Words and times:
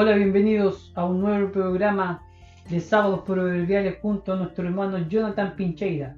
Hola, 0.00 0.14
bienvenidos 0.14 0.92
a 0.94 1.04
un 1.04 1.20
nuevo 1.20 1.50
programa 1.50 2.22
de 2.70 2.78
Sábados 2.78 3.22
Proverbiales 3.26 3.98
junto 4.00 4.32
a 4.32 4.36
nuestro 4.36 4.64
hermano 4.64 4.96
Jonathan 5.08 5.56
Pincheira. 5.56 6.14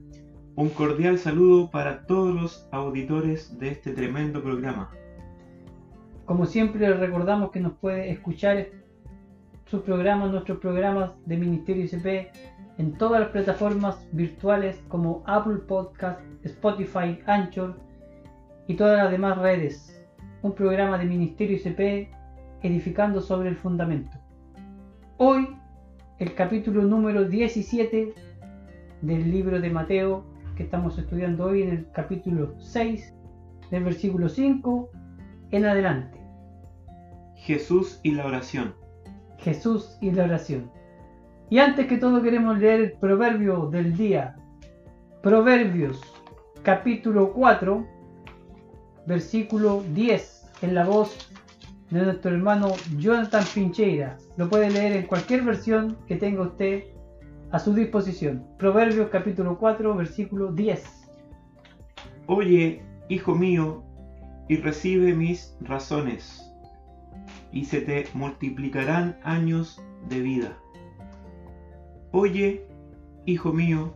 Un 0.54 0.68
cordial 0.68 1.16
saludo 1.16 1.71
para 1.71 2.04
todos 2.04 2.35
los 2.35 2.69
auditores 2.72 3.58
de 3.58 3.71
este 3.71 3.95
tremendo 3.95 4.43
programa. 4.43 4.90
Como 6.27 6.45
siempre 6.45 6.91
les 6.91 7.01
recordamos 7.01 7.52
que 7.52 7.61
nos 7.61 7.73
puede 7.73 8.11
escuchar 8.11 8.66
sus 9.64 9.80
programas, 9.80 10.30
nuestros 10.30 10.59
programas 10.59 11.12
de 11.24 11.38
Ministerio 11.38 11.87
ICP 11.87 12.37
en 12.77 12.98
todas 12.98 13.23
las 13.23 13.30
plataformas 13.30 14.06
virtuales 14.12 14.84
como 14.88 15.23
Apple 15.24 15.56
Podcast, 15.66 16.20
Spotify, 16.45 17.19
Anchor 17.24 17.80
y 18.69 18.74
todas 18.74 18.98
las 18.98 19.10
demás 19.10 19.38
redes. 19.38 20.05
Un 20.42 20.55
programa 20.55 20.98
de 20.98 21.06
Ministerio 21.06 21.56
ICP 21.56 22.20
edificando 22.62 23.20
sobre 23.20 23.48
el 23.48 23.56
fundamento. 23.56 24.16
Hoy, 25.16 25.48
el 26.18 26.34
capítulo 26.34 26.82
número 26.82 27.24
17 27.24 28.14
del 29.02 29.30
libro 29.30 29.60
de 29.60 29.70
Mateo 29.70 30.24
que 30.56 30.65
estamos 30.65 30.98
estudiando 30.98 31.46
hoy 31.46 31.62
en 31.62 31.70
el 31.70 31.91
capítulo 31.92 32.54
6 32.59 33.15
del 33.70 33.84
versículo 33.84 34.28
5 34.28 34.91
en 35.52 35.65
adelante. 35.65 36.18
Jesús 37.37 38.01
y 38.02 38.12
la 38.12 38.27
oración. 38.27 38.74
Jesús 39.38 39.96
y 40.01 40.10
la 40.10 40.24
oración. 40.24 40.70
Y 41.48 41.59
antes 41.59 41.87
que 41.87 41.96
todo 41.96 42.23
queremos 42.23 42.59
leer 42.59 42.80
el 42.80 42.92
proverbio 42.92 43.66
del 43.66 43.96
día. 43.96 44.37
Proverbios 45.23 46.01
capítulo 46.62 47.32
4 47.32 47.87
versículo 49.06 49.82
10 49.95 50.52
en 50.62 50.74
la 50.74 50.84
voz 50.84 51.30
de 51.91 52.05
nuestro 52.05 52.30
hermano 52.30 52.73
Jonathan 52.99 53.45
Pincheira. 53.53 54.16
Lo 54.37 54.49
puede 54.49 54.71
leer 54.71 54.93
en 54.93 55.07
cualquier 55.07 55.43
versión 55.43 55.97
que 56.07 56.16
tenga 56.16 56.43
usted 56.43 56.85
a 57.51 57.59
su 57.59 57.74
disposición. 57.74 58.47
Proverbios 58.59 59.10
capítulo 59.10 59.59
4, 59.59 59.97
versículo 59.97 60.52
10. 60.52 61.09
Oye, 62.27 62.82
hijo 63.09 63.35
mío, 63.35 63.82
y 64.49 64.56
recibe 64.56 65.15
mis 65.15 65.56
razones, 65.60 66.49
y 67.53 67.65
se 67.65 67.81
te 67.81 68.06
multiplicarán 68.15 69.19
años 69.25 69.82
de 70.09 70.21
vida. 70.21 70.59
Oye, 72.12 72.66
hijo 73.27 73.53
mío, 73.53 73.94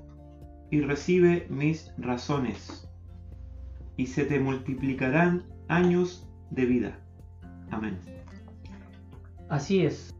y 0.70 0.80
recibe 0.80 1.46
mis 1.48 1.92
razones, 1.98 2.88
y 3.96 4.06
se 4.06 4.24
te 4.24 4.40
multiplicarán 4.40 5.44
años 5.68 6.28
de 6.50 6.64
vida. 6.64 7.03
Amén. 7.70 7.98
Así 9.48 9.84
es. 9.84 10.14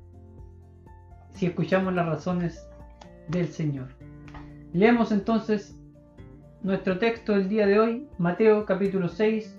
Si 1.33 1.47
escuchamos 1.47 1.95
las 1.95 2.06
razones 2.06 2.69
del 3.28 3.48
Señor. 3.48 3.89
Leemos 4.73 5.12
entonces 5.12 5.78
nuestro 6.62 6.98
texto 6.98 7.33
del 7.33 7.48
día 7.48 7.67
de 7.67 7.78
hoy, 7.78 8.09
Mateo 8.19 8.65
capítulo 8.65 9.09
6, 9.09 9.59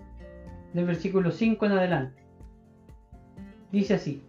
del 0.74 0.86
versículo 0.86 1.32
5 1.32 1.66
en 1.66 1.72
adelante. 1.72 2.24
Dice 3.72 3.96
así, 3.96 4.24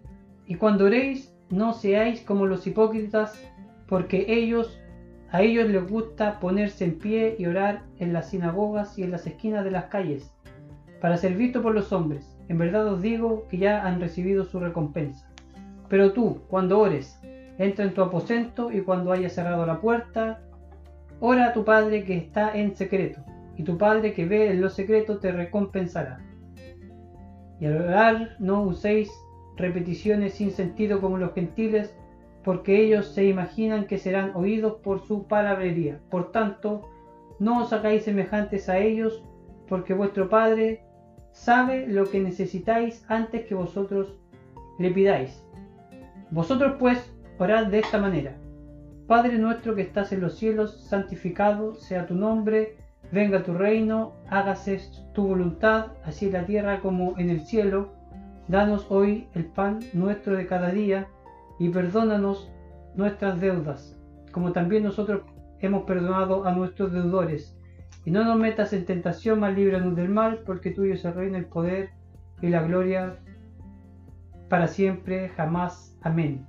y 0.46 0.56
cuando 0.56 0.84
oréis, 0.84 1.34
no 1.50 1.72
seáis 1.72 2.20
como 2.20 2.46
los 2.46 2.66
hipócritas, 2.66 3.40
porque 3.88 4.26
ellos, 4.28 4.78
a 5.30 5.42
ellos 5.42 5.68
les 5.68 5.88
gusta 5.88 6.38
ponerse 6.40 6.84
en 6.84 6.98
pie 6.98 7.36
y 7.38 7.46
orar 7.46 7.84
en 7.98 8.12
las 8.12 8.30
sinagogas 8.30 8.98
y 8.98 9.02
en 9.02 9.10
las 9.10 9.26
esquinas 9.26 9.64
de 9.64 9.70
las 9.70 9.86
calles, 9.86 10.30
para 11.00 11.16
ser 11.16 11.34
visto 11.34 11.62
por 11.62 11.74
los 11.74 11.92
hombres. 11.92 12.35
En 12.48 12.58
verdad 12.58 12.86
os 12.86 13.02
digo 13.02 13.46
que 13.48 13.58
ya 13.58 13.86
han 13.86 14.00
recibido 14.00 14.44
su 14.44 14.60
recompensa. 14.60 15.28
Pero 15.88 16.12
tú, 16.12 16.42
cuando 16.48 16.78
ores, 16.78 17.20
entra 17.58 17.84
en 17.84 17.94
tu 17.94 18.02
aposento 18.02 18.70
y 18.70 18.80
cuando 18.82 19.12
hayas 19.12 19.32
cerrado 19.32 19.66
la 19.66 19.80
puerta, 19.80 20.40
ora 21.20 21.46
a 21.46 21.52
tu 21.52 21.64
Padre 21.64 22.04
que 22.04 22.16
está 22.16 22.56
en 22.56 22.74
secreto, 22.74 23.20
y 23.56 23.62
tu 23.62 23.78
Padre 23.78 24.12
que 24.12 24.26
ve 24.26 24.50
en 24.50 24.60
lo 24.60 24.68
secreto 24.68 25.18
te 25.18 25.32
recompensará. 25.32 26.20
Y 27.58 27.66
al 27.66 27.80
orar 27.80 28.36
no 28.38 28.62
uséis 28.62 29.10
repeticiones 29.56 30.34
sin 30.34 30.50
sentido 30.50 31.00
como 31.00 31.18
los 31.18 31.32
gentiles, 31.32 31.96
porque 32.44 32.80
ellos 32.80 33.08
se 33.08 33.24
imaginan 33.24 33.86
que 33.86 33.98
serán 33.98 34.32
oídos 34.34 34.74
por 34.84 35.00
su 35.00 35.26
palabrería. 35.26 35.98
Por 36.10 36.30
tanto, 36.30 36.88
no 37.40 37.62
os 37.62 37.72
hagáis 37.72 38.04
semejantes 38.04 38.68
a 38.68 38.78
ellos, 38.78 39.24
porque 39.68 39.94
vuestro 39.94 40.28
Padre 40.28 40.82
sabe 41.36 41.86
lo 41.86 42.10
que 42.10 42.18
necesitáis 42.18 43.04
antes 43.08 43.44
que 43.44 43.54
vosotros 43.54 44.14
le 44.78 44.90
pidáis. 44.90 45.44
Vosotros 46.30 46.76
pues 46.78 47.12
orad 47.38 47.66
de 47.66 47.80
esta 47.80 47.98
manera. 47.98 48.34
Padre 49.06 49.38
nuestro 49.38 49.74
que 49.74 49.82
estás 49.82 50.12
en 50.12 50.22
los 50.22 50.36
cielos, 50.38 50.80
santificado 50.80 51.74
sea 51.74 52.06
tu 52.06 52.14
nombre, 52.14 52.78
venga 53.12 53.44
tu 53.44 53.52
reino, 53.52 54.14
hágase 54.28 54.80
tu 55.14 55.28
voluntad, 55.28 55.92
así 56.04 56.26
en 56.26 56.32
la 56.32 56.46
tierra 56.46 56.80
como 56.80 57.16
en 57.18 57.28
el 57.30 57.42
cielo. 57.42 57.92
Danos 58.48 58.86
hoy 58.88 59.28
el 59.34 59.44
pan 59.44 59.80
nuestro 59.92 60.36
de 60.36 60.46
cada 60.46 60.70
día 60.70 61.06
y 61.58 61.68
perdónanos 61.68 62.50
nuestras 62.96 63.38
deudas, 63.40 63.96
como 64.32 64.52
también 64.52 64.84
nosotros 64.84 65.20
hemos 65.60 65.84
perdonado 65.84 66.46
a 66.46 66.52
nuestros 66.52 66.92
deudores 66.92 67.55
y 68.06 68.12
no 68.12 68.24
nos 68.24 68.38
metas 68.38 68.72
en 68.72 68.86
tentación, 68.86 69.40
mas 69.40 69.56
líbranos 69.56 69.96
del 69.96 70.08
mal, 70.08 70.38
porque 70.46 70.70
tuyo 70.70 70.94
es 70.94 71.04
el 71.04 71.12
reino, 71.12 71.36
el 71.36 71.46
poder 71.46 71.90
y 72.40 72.48
la 72.48 72.62
gloria 72.62 73.18
para 74.48 74.68
siempre, 74.68 75.28
jamás. 75.30 75.98
Amén. 76.02 76.46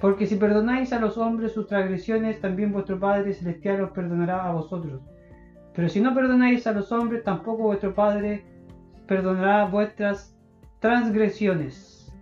Porque 0.00 0.26
si 0.26 0.34
perdonáis 0.34 0.92
a 0.92 0.98
los 0.98 1.16
hombres 1.16 1.52
sus 1.52 1.68
transgresiones, 1.68 2.40
también 2.40 2.72
vuestro 2.72 2.98
Padre 2.98 3.32
Celestial 3.34 3.82
os 3.82 3.92
perdonará 3.92 4.46
a 4.46 4.52
vosotros. 4.52 5.00
Pero 5.76 5.88
si 5.88 6.00
no 6.00 6.12
perdonáis 6.12 6.66
a 6.66 6.72
los 6.72 6.90
hombres, 6.90 7.22
tampoco 7.22 7.62
vuestro 7.62 7.94
Padre 7.94 8.44
perdonará 9.06 9.64
vuestras 9.66 10.36
transgresiones. 10.80 12.12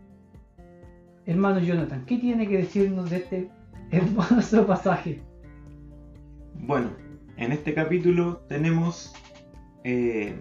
Hermano 1.25 1.61
Jonathan, 1.61 2.05
¿qué 2.05 2.19
tiene 2.19 2.47
que 2.47 2.59
decirnos 2.59 3.09
de 3.09 3.17
este 3.17 3.51
hermoso 3.91 4.67
pasaje? 4.67 5.23
Bueno, 6.61 6.91
en 7.37 7.53
este 7.53 7.75
capítulo 7.75 8.39
tenemos 8.49 9.13
eh, 9.83 10.37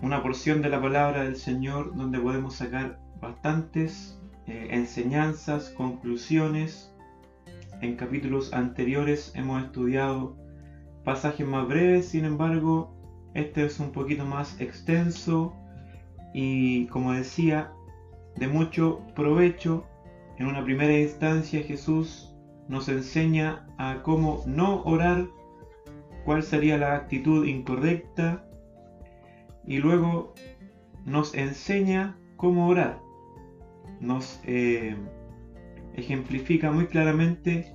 una 0.00 0.22
porción 0.22 0.62
de 0.62 0.70
la 0.70 0.80
palabra 0.80 1.24
del 1.24 1.36
Señor 1.36 1.94
donde 1.94 2.18
podemos 2.18 2.54
sacar 2.54 3.00
bastantes 3.20 4.18
eh, 4.46 4.68
enseñanzas, 4.70 5.70
conclusiones. 5.70 6.92
En 7.80 7.96
capítulos 7.96 8.52
anteriores 8.52 9.32
hemos 9.34 9.62
estudiado 9.62 10.36
pasajes 11.04 11.46
más 11.46 11.68
breves, 11.68 12.08
sin 12.08 12.24
embargo, 12.24 12.94
este 13.34 13.64
es 13.64 13.78
un 13.78 13.92
poquito 13.92 14.24
más 14.24 14.58
extenso 14.60 15.54
y, 16.32 16.86
como 16.86 17.12
decía, 17.12 17.72
de 18.36 18.48
mucho 18.48 19.00
provecho. 19.14 19.86
En 20.38 20.46
una 20.46 20.64
primera 20.64 20.98
instancia 20.98 21.62
Jesús 21.62 22.34
nos 22.68 22.88
enseña 22.88 23.66
a 23.76 24.02
cómo 24.02 24.42
no 24.46 24.82
orar 24.84 25.26
cuál 26.24 26.42
sería 26.42 26.78
la 26.78 26.94
actitud 26.94 27.46
incorrecta 27.46 28.44
y 29.66 29.78
luego 29.78 30.34
nos 31.04 31.34
enseña 31.34 32.16
cómo 32.36 32.68
orar. 32.68 32.98
Nos 34.00 34.40
eh, 34.44 34.96
ejemplifica 35.94 36.70
muy 36.70 36.86
claramente 36.86 37.72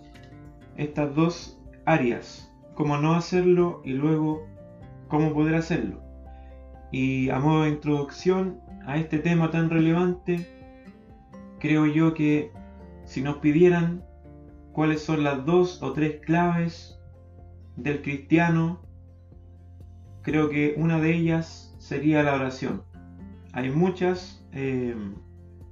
estas 0.77 1.13
dos 1.15 1.59
áreas, 1.85 2.51
cómo 2.75 2.97
no 2.97 3.13
hacerlo 3.13 3.81
y 3.83 3.93
luego 3.93 4.45
cómo 5.07 5.33
poder 5.33 5.55
hacerlo. 5.55 6.01
Y 6.91 7.29
a 7.29 7.39
modo 7.39 7.63
de 7.63 7.69
introducción 7.69 8.61
a 8.85 8.97
este 8.97 9.19
tema 9.19 9.51
tan 9.51 9.69
relevante, 9.69 10.47
creo 11.59 11.85
yo 11.85 12.13
que 12.13 12.51
si 13.05 13.21
nos 13.21 13.37
pidieran 13.37 14.03
cuáles 14.71 15.01
son 15.03 15.23
las 15.23 15.45
dos 15.45 15.81
o 15.83 15.93
tres 15.93 16.21
claves 16.25 16.98
del 17.83 18.01
cristiano, 18.01 18.81
creo 20.21 20.49
que 20.49 20.75
una 20.77 20.99
de 20.99 21.15
ellas 21.15 21.75
sería 21.79 22.23
la 22.23 22.35
oración. 22.35 22.83
Hay 23.53 23.71
muchas 23.71 24.45
eh, 24.53 24.95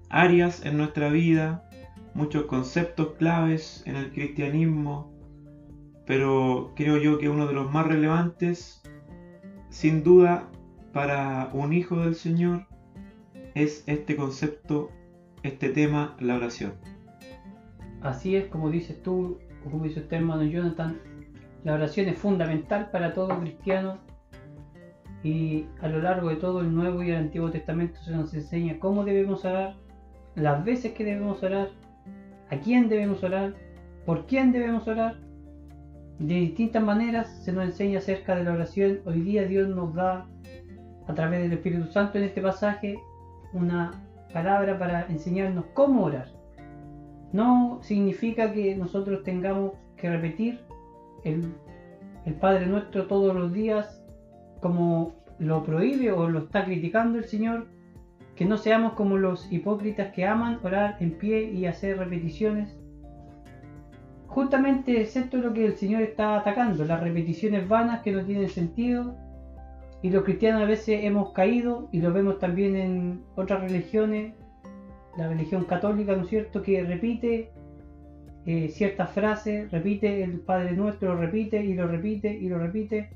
áreas 0.09 0.65
en 0.65 0.77
nuestra 0.77 1.09
vida, 1.09 1.69
muchos 2.13 2.45
conceptos 2.45 3.13
claves 3.18 3.83
en 3.86 3.95
el 3.95 4.12
cristianismo, 4.12 5.13
pero 6.06 6.74
creo 6.75 6.98
yo 6.98 7.19
que 7.19 7.30
uno 7.30 7.48
de 7.48 7.54
los 7.54 7.71
más 7.71 7.86
relevantes, 7.86 8.81
sin 9.69 10.04
duda, 10.04 10.50
para 10.94 11.50
un 11.54 11.74
hijo 11.74 11.98
del 12.00 12.15
Señor, 12.15 12.65
es 13.54 13.83
este 13.88 14.15
concepto, 14.15 14.89
este 15.44 15.69
tema, 15.69 16.15
la 16.19 16.36
oración. 16.36 16.74
Así 18.01 18.36
es, 18.36 18.45
como 18.48 18.69
dices 18.69 19.01
tú, 19.04 19.39
como 19.63 19.83
dice 19.83 20.00
usted, 20.00 20.18
hermano 20.18 20.44
Jonathan, 20.44 20.98
la 21.63 21.74
oración 21.74 22.07
es 22.07 22.18
fundamental 22.18 22.89
para 22.92 23.13
todo 23.13 23.39
cristiano 23.39 23.98
y 25.24 25.65
a 25.81 25.88
lo 25.88 26.01
largo 26.01 26.30
de 26.30 26.36
todo 26.36 26.62
el 26.62 26.74
Nuevo 26.74 27.04
y 27.04 27.09
el 27.09 27.18
Antiguo 27.18 27.50
Testamento 27.50 28.00
se 28.01 28.12
nos 28.12 28.33
enseña 28.33 28.80
cómo 28.80 29.04
debemos 29.04 29.44
orar, 29.45 29.75
las 30.36 30.63
veces 30.63 30.94
que 30.94 31.04
debemos 31.04 31.42
orar, 31.44 31.69
a 32.50 32.57
quién 32.57 32.88
debemos 32.88 33.24
orar, 33.24 33.56
por 34.06 34.25
quién 34.27 34.51
debemos 34.51 34.88
orar. 34.88 35.18
De 36.19 36.36
distintas 36.36 36.83
maneras 36.83 37.27
se 37.44 37.51
nos 37.51 37.65
enseña 37.65 38.00
acerca 38.00 38.36
de 38.36 38.44
la 38.44 38.54
oración. 38.54 39.00
Hoy 39.06 39.21
día 39.21 39.44
Dios 39.45 39.68
nos 39.68 39.94
da, 39.94 40.27
a 41.07 41.13
través 41.13 41.42
del 41.42 41.54
Espíritu 41.54 41.88
Santo 41.92 42.18
en 42.18 42.24
este 42.25 42.42
pasaje, 42.42 42.98
una 43.54 43.92
palabra 44.33 44.77
para 44.80 45.07
enseñarnos 45.07 45.65
cómo 45.74 46.06
orar. 46.06 46.30
No 47.33 47.80
significa 47.81 48.54
que 48.54 48.75
nosotros 48.75 49.24
tengamos 49.24 49.74
que 49.98 50.09
repetir 50.09 50.62
el, 51.23 51.53
Padre 52.39 52.67
Nuestro 52.67 53.07
todos 53.07 53.33
los 53.33 53.53
días 53.53 54.03
como 54.59 55.13
lo 55.39 55.63
prohíbe 55.63 56.11
o 56.11 56.29
lo 56.29 56.39
está 56.39 56.65
criticando 56.65 57.17
el 57.17 57.25
Señor, 57.25 57.67
que 58.35 58.45
no 58.45 58.57
seamos 58.57 58.93
como 58.93 59.17
los 59.17 59.51
hipócritas 59.51 60.13
que 60.13 60.25
aman 60.25 60.59
orar 60.63 60.97
en 60.99 61.17
pie 61.17 61.51
y 61.51 61.65
hacer 61.65 61.97
repeticiones. 61.97 62.75
Justamente 64.27 65.01
es 65.01 65.33
lo 65.33 65.53
que 65.53 65.65
el 65.65 65.75
Señor 65.77 66.01
está 66.01 66.35
atacando, 66.37 66.85
las 66.85 67.01
repeticiones 67.01 67.67
vanas 67.67 68.01
que 68.01 68.11
no 68.11 68.23
tienen 68.23 68.49
sentido. 68.49 69.15
Y 70.03 70.11
los 70.11 70.23
cristianos 70.23 70.61
a 70.61 70.65
veces 70.65 71.03
hemos 71.03 71.31
caído, 71.31 71.89
y 71.91 72.01
lo 72.01 72.13
vemos 72.13 72.37
también 72.37 72.75
en 72.75 73.23
otras 73.35 73.61
religiones, 73.61 74.33
la 75.17 75.27
religión 75.27 75.65
católica, 75.65 76.15
¿no 76.15 76.23
es 76.23 76.29
cierto?, 76.29 76.61
que 76.61 76.83
repite 76.83 77.51
eh, 78.47 78.69
ciertas 78.69 79.11
frases, 79.11 79.69
repite 79.71 80.23
el 80.23 80.39
Padre 80.39 80.71
Nuestro, 80.71 81.13
lo 81.13 81.19
repite 81.19 81.61
y 81.65 81.73
lo 81.73 81.85
repite 81.85 82.33
y 82.33 82.47
lo 82.47 82.57
repite 82.57 83.09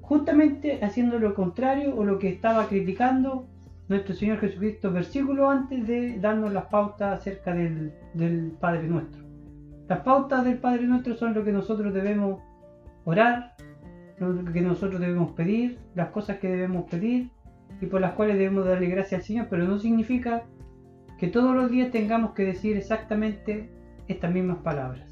justamente 0.00 0.84
haciendo 0.84 1.20
lo 1.20 1.36
contrario 1.36 1.94
o 1.94 2.04
lo 2.04 2.18
que 2.18 2.28
estaba 2.28 2.66
criticando 2.66 3.46
nuestro 3.88 4.16
Señor 4.16 4.38
Jesucristo 4.38 4.90
versículo 4.90 5.48
antes 5.48 5.86
de 5.86 6.18
darnos 6.18 6.52
las 6.52 6.64
pautas 6.64 7.20
acerca 7.20 7.54
del, 7.54 7.92
Padre 8.58 8.88
Nuestro. 8.88 9.22
Las 9.86 10.00
pautas 10.00 10.44
del 10.44 10.58
Padre 10.58 10.82
Nuestro 10.82 11.14
son 11.14 11.32
lo 11.32 11.44
que 11.44 11.52
nosotros 11.52 11.94
debemos 11.94 12.40
orar, 13.04 13.54
lo 14.18 14.52
que 14.52 14.62
nosotros 14.62 15.00
debemos 15.00 15.30
pedir, 15.30 15.78
las 15.94 16.08
cosas 16.08 16.38
que 16.38 16.48
debemos 16.48 16.90
pedir 16.90 17.30
y 17.80 17.86
por 17.86 18.00
las 18.00 18.14
cuales 18.14 18.36
debemos 18.36 18.66
darle 18.66 18.88
gracias 18.88 19.20
al 19.20 19.24
Señor, 19.24 19.46
pero 19.48 19.62
no 19.62 19.78
significa 19.78 20.42
que 21.20 21.28
todos 21.28 21.54
los 21.54 21.70
días 21.70 21.92
tengamos 21.92 22.32
que 22.32 22.42
decir 22.42 22.76
exactamente 22.76 23.77
estas 24.08 24.32
mismas 24.32 24.58
palabras. 24.58 25.06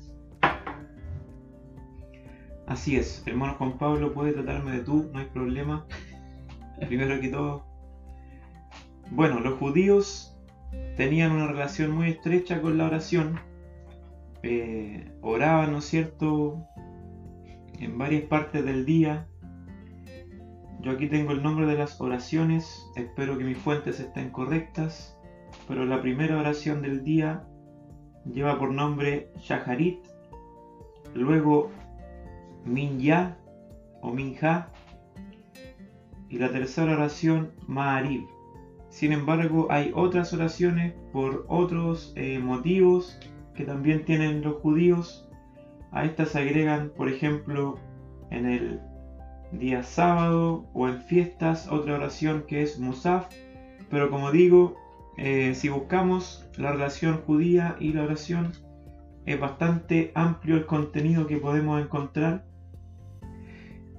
Así 2.66 2.96
es, 2.96 3.22
hermano 3.26 3.54
Juan 3.54 3.78
Pablo 3.78 4.12
puede 4.12 4.32
tratarme 4.32 4.72
de 4.72 4.80
tú, 4.80 5.08
no 5.12 5.20
hay 5.20 5.26
problema. 5.26 5.86
Primero 6.88 7.20
que 7.20 7.28
todo. 7.28 7.64
Bueno, 9.12 9.40
los 9.40 9.58
judíos 9.58 10.36
tenían 10.96 11.32
una 11.32 11.46
relación 11.46 11.92
muy 11.92 12.08
estrecha 12.08 12.60
con 12.60 12.76
la 12.76 12.86
oración. 12.86 13.38
Eh, 14.42 15.12
oraban, 15.22 15.72
¿no 15.72 15.78
es 15.78 15.84
cierto?, 15.84 16.66
en 17.78 17.98
varias 17.98 18.24
partes 18.24 18.64
del 18.64 18.84
día. 18.84 19.28
Yo 20.80 20.92
aquí 20.92 21.08
tengo 21.08 21.32
el 21.32 21.42
nombre 21.42 21.66
de 21.66 21.76
las 21.76 22.00
oraciones, 22.00 22.84
espero 22.96 23.38
que 23.38 23.44
mis 23.44 23.58
fuentes 23.58 24.00
estén 24.00 24.30
correctas, 24.30 25.16
pero 25.66 25.84
la 25.84 26.00
primera 26.00 26.38
oración 26.38 26.82
del 26.82 27.02
día 27.02 27.44
lleva 28.32 28.58
por 28.58 28.72
nombre 28.72 29.30
Shaharit, 29.40 29.98
luego 31.14 31.70
Minya 32.64 33.36
o 34.02 34.12
Minja 34.12 34.68
y 36.28 36.38
la 36.38 36.50
tercera 36.50 36.94
oración 36.94 37.52
Ma'arib. 37.66 38.26
Sin 38.88 39.12
embargo, 39.12 39.68
hay 39.70 39.92
otras 39.94 40.32
oraciones 40.32 40.94
por 41.12 41.44
otros 41.48 42.12
eh, 42.16 42.38
motivos 42.38 43.18
que 43.54 43.64
también 43.64 44.04
tienen 44.04 44.42
los 44.42 44.56
judíos. 44.56 45.28
A 45.92 46.04
estas 46.04 46.30
se 46.30 46.40
agregan, 46.40 46.92
por 46.96 47.08
ejemplo, 47.08 47.78
en 48.30 48.46
el 48.46 48.80
día 49.52 49.82
sábado 49.82 50.66
o 50.72 50.88
en 50.88 51.02
fiestas, 51.02 51.68
otra 51.68 51.94
oración 51.94 52.44
que 52.46 52.62
es 52.62 52.78
Musaf. 52.78 53.28
Pero 53.90 54.10
como 54.10 54.32
digo, 54.32 54.76
eh, 55.18 55.54
si 55.54 55.68
buscamos 55.68 56.48
la 56.56 56.72
relación 56.72 57.18
judía 57.22 57.76
y 57.80 57.92
la 57.92 58.04
oración, 58.04 58.52
es 59.24 59.40
bastante 59.40 60.12
amplio 60.14 60.56
el 60.56 60.66
contenido 60.66 61.26
que 61.26 61.38
podemos 61.38 61.82
encontrar 61.82 62.44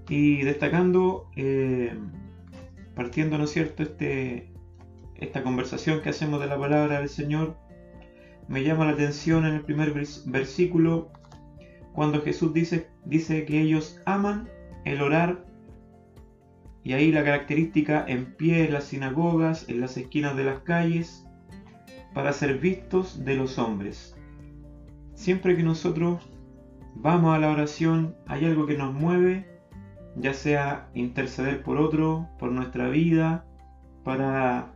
y 0.08 0.44
destacando, 0.44 1.30
eh, 1.36 1.98
partiendo, 2.96 3.38
¿no 3.38 3.44
es 3.44 3.52
cierto?, 3.52 3.84
este, 3.84 4.54
esta 5.16 5.44
conversación 5.44 6.02
que 6.02 6.10
hacemos 6.10 6.40
de 6.40 6.48
la 6.48 6.58
palabra 6.58 7.00
del 7.00 7.10
Señor, 7.10 7.58
me 8.48 8.64
llama 8.64 8.86
la 8.86 8.92
atención 8.92 9.46
en 9.46 9.56
el 9.56 9.62
primer 9.62 9.94
versículo, 10.26 11.12
cuando 11.94 12.22
Jesús 12.22 12.54
dice, 12.54 12.88
dice 13.06 13.44
que 13.46 13.60
ellos 13.60 14.00
aman 14.06 14.50
el 14.86 15.02
orar, 15.02 15.44
y 16.88 16.94
ahí 16.94 17.12
la 17.12 17.26
característica 17.26 18.06
en 18.08 18.38
pie 18.38 18.64
en 18.64 18.72
las 18.72 18.86
sinagogas, 18.86 19.68
en 19.68 19.82
las 19.82 19.98
esquinas 19.98 20.38
de 20.38 20.46
las 20.46 20.62
calles, 20.62 21.28
para 22.14 22.32
ser 22.32 22.60
vistos 22.60 23.26
de 23.26 23.36
los 23.36 23.60
hombres. 23.60 24.16
Siempre 25.14 25.58
que 25.58 25.64
nosotros 25.64 26.24
vamos 26.96 27.36
a 27.36 27.40
la 27.40 27.50
oración, 27.52 28.16
hay 28.26 28.46
algo 28.46 28.66
que 28.68 28.78
nos 28.78 28.94
mueve 28.94 29.46
ya 30.16 30.34
sea 30.34 30.88
interceder 30.94 31.62
por 31.62 31.78
otro, 31.78 32.30
por 32.40 32.54
nuestra 32.54 32.88
vida, 32.88 33.46
para 34.06 34.72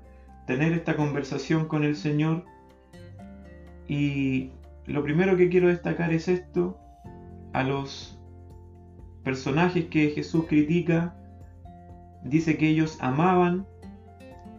tener 0.48 0.74
esta 0.74 0.98
conversación 0.98 1.70
con 1.70 1.86
el 1.86 1.96
Señor. 1.96 2.44
Y 3.88 4.52
lo 4.86 5.02
primero 5.02 5.38
que 5.38 5.48
quiero 5.48 5.70
destacar 5.70 6.12
es 6.12 6.28
esto, 6.28 6.78
a 7.54 7.64
los 7.64 8.20
personajes 9.24 9.86
que 9.86 10.10
Jesús 10.10 10.44
critica, 10.50 11.16
dice 12.24 12.58
que 12.58 12.70
ellos 12.70 12.98
amaban 13.02 13.66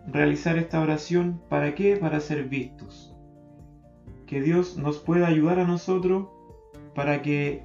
realizar 0.06 0.58
esta 0.58 0.80
oración, 0.80 1.40
¿para 1.48 1.74
qué? 1.74 1.96
Para 1.96 2.20
ser 2.20 2.48
vistos. 2.48 3.14
Que 4.26 4.40
Dios 4.40 4.76
nos 4.76 4.98
pueda 4.98 5.28
ayudar 5.28 5.60
a 5.60 5.66
nosotros 5.66 6.28
para 6.94 7.22
que 7.22 7.64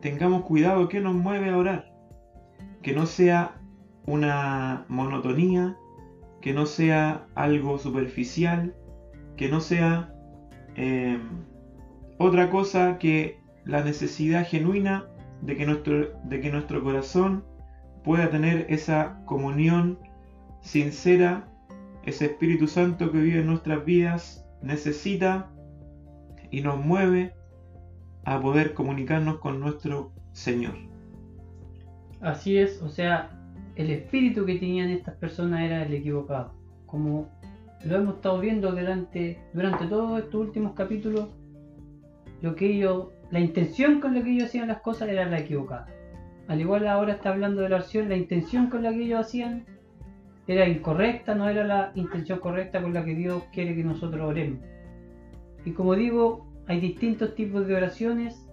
tengamos 0.00 0.42
cuidado 0.42 0.88
que 0.88 1.00
nos 1.00 1.14
mueve 1.14 1.50
a 1.50 1.56
orar 1.56 1.96
que 2.86 2.92
no 2.92 3.04
sea 3.04 3.56
una 4.06 4.84
monotonía, 4.86 5.76
que 6.40 6.52
no 6.52 6.66
sea 6.66 7.26
algo 7.34 7.78
superficial, 7.78 8.76
que 9.36 9.48
no 9.48 9.60
sea 9.60 10.14
em, 10.76 11.20
otra 12.16 12.48
cosa 12.48 12.98
que 12.98 13.40
la 13.64 13.82
necesidad 13.82 14.46
genuina 14.46 15.08
de 15.42 15.56
que, 15.56 15.66
nuestro, 15.66 16.12
de 16.22 16.40
que 16.40 16.52
nuestro 16.52 16.84
corazón 16.84 17.44
pueda 18.06 18.30
tener 18.30 18.66
esa 18.68 19.20
comunión 19.24 19.98
sincera, 20.60 21.48
ese 22.04 22.26
Espíritu 22.26 22.68
Santo 22.68 23.10
que 23.10 23.18
vive 23.18 23.40
en 23.40 23.48
nuestras 23.48 23.84
vidas 23.84 24.46
necesita 24.62 25.50
y 26.52 26.60
nos 26.60 26.78
mueve 26.78 27.34
a 28.24 28.40
poder 28.40 28.74
comunicarnos 28.74 29.38
con 29.38 29.58
nuestro 29.58 30.12
Señor. 30.30 30.74
Así 32.20 32.56
es, 32.56 32.80
o 32.80 32.88
sea, 32.88 33.28
el 33.74 33.90
espíritu 33.90 34.46
que 34.46 34.54
tenían 34.54 34.90
estas 34.90 35.16
personas 35.16 35.62
era 35.62 35.82
el 35.82 35.92
equivocado. 35.92 36.54
Como 36.86 37.28
lo 37.84 37.96
hemos 37.96 38.16
estado 38.16 38.38
viendo 38.38 38.70
durante, 38.70 39.40
durante 39.52 39.84
todos 39.86 40.20
estos 40.20 40.42
últimos 40.42 40.74
capítulos, 40.74 41.30
lo 42.40 42.54
que 42.54 42.66
ellos, 42.66 43.08
la 43.32 43.40
intención 43.40 44.00
con 44.00 44.14
la 44.14 44.22
que 44.22 44.30
ellos 44.30 44.44
hacían 44.44 44.68
las 44.68 44.80
cosas 44.80 45.08
era 45.08 45.26
la 45.26 45.40
equivocada. 45.40 45.88
Al 46.48 46.60
igual 46.60 46.86
ahora 46.86 47.14
está 47.14 47.30
hablando 47.30 47.62
de 47.62 47.68
la 47.68 47.76
oración, 47.76 48.08
la 48.08 48.16
intención 48.16 48.68
con 48.68 48.82
la 48.82 48.90
que 48.90 49.02
ellos 49.02 49.20
hacían 49.20 49.64
era 50.46 50.68
incorrecta, 50.68 51.34
no 51.34 51.48
era 51.48 51.64
la 51.64 51.92
intención 51.94 52.38
correcta 52.38 52.80
con 52.80 52.94
la 52.94 53.04
que 53.04 53.14
Dios 53.14 53.42
quiere 53.52 53.74
que 53.74 53.82
nosotros 53.82 54.28
oremos. 54.28 54.60
Y 55.64 55.72
como 55.72 55.94
digo, 55.94 56.46
hay 56.68 56.80
distintos 56.80 57.34
tipos 57.34 57.66
de 57.66 57.74
oraciones 57.74 58.46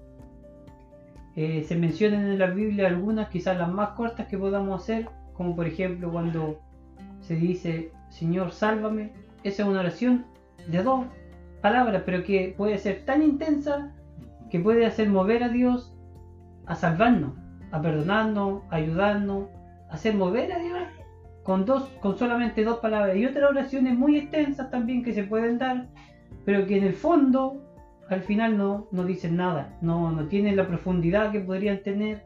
eh, 1.35 1.63
se 1.67 1.75
mencionan 1.75 2.25
en 2.27 2.37
la 2.37 2.47
Biblia 2.47 2.87
algunas, 2.87 3.29
quizás 3.29 3.57
las 3.57 3.71
más 3.71 3.89
cortas 3.91 4.27
que 4.27 4.37
podamos 4.37 4.81
hacer, 4.81 5.09
como 5.33 5.55
por 5.55 5.65
ejemplo 5.65 6.11
cuando 6.11 6.59
se 7.21 7.35
dice 7.35 7.91
Señor, 8.09 8.51
sálvame. 8.51 9.11
Esa 9.43 9.63
es 9.63 9.69
una 9.69 9.79
oración 9.79 10.25
de 10.67 10.83
dos 10.83 11.05
palabras, 11.61 12.03
pero 12.05 12.23
que 12.23 12.53
puede 12.55 12.77
ser 12.77 13.03
tan 13.05 13.23
intensa 13.23 13.91
que 14.51 14.59
puede 14.59 14.85
hacer 14.85 15.09
mover 15.09 15.43
a 15.43 15.49
Dios 15.49 15.95
a 16.67 16.75
salvarnos, 16.75 17.33
a 17.73 17.81
perdonarnos, 17.81 18.61
a 18.69 18.75
ayudarnos, 18.75 19.49
a 19.89 19.95
hacer 19.95 20.15
mover 20.15 20.53
a 20.53 20.59
Dios 20.59 20.79
con 21.41 21.65
dos, 21.65 21.89
con 22.01 22.17
solamente 22.17 22.63
dos 22.63 22.77
palabras. 22.77 23.17
Y 23.17 23.25
otras 23.25 23.49
oraciones 23.49 23.97
muy 23.97 24.17
extensas 24.17 24.69
también 24.69 25.03
que 25.03 25.11
se 25.11 25.23
pueden 25.23 25.57
dar, 25.57 25.87
pero 26.45 26.67
que 26.67 26.77
en 26.77 26.83
el 26.85 26.93
fondo 26.93 27.61
al 28.09 28.21
final 28.21 28.57
no, 28.57 28.87
no 28.91 29.05
dicen 29.05 29.35
nada, 29.35 29.75
no, 29.81 30.11
no 30.11 30.27
tienen 30.27 30.55
la 30.55 30.67
profundidad 30.67 31.31
que 31.31 31.39
podrían 31.39 31.81
tener, 31.81 32.23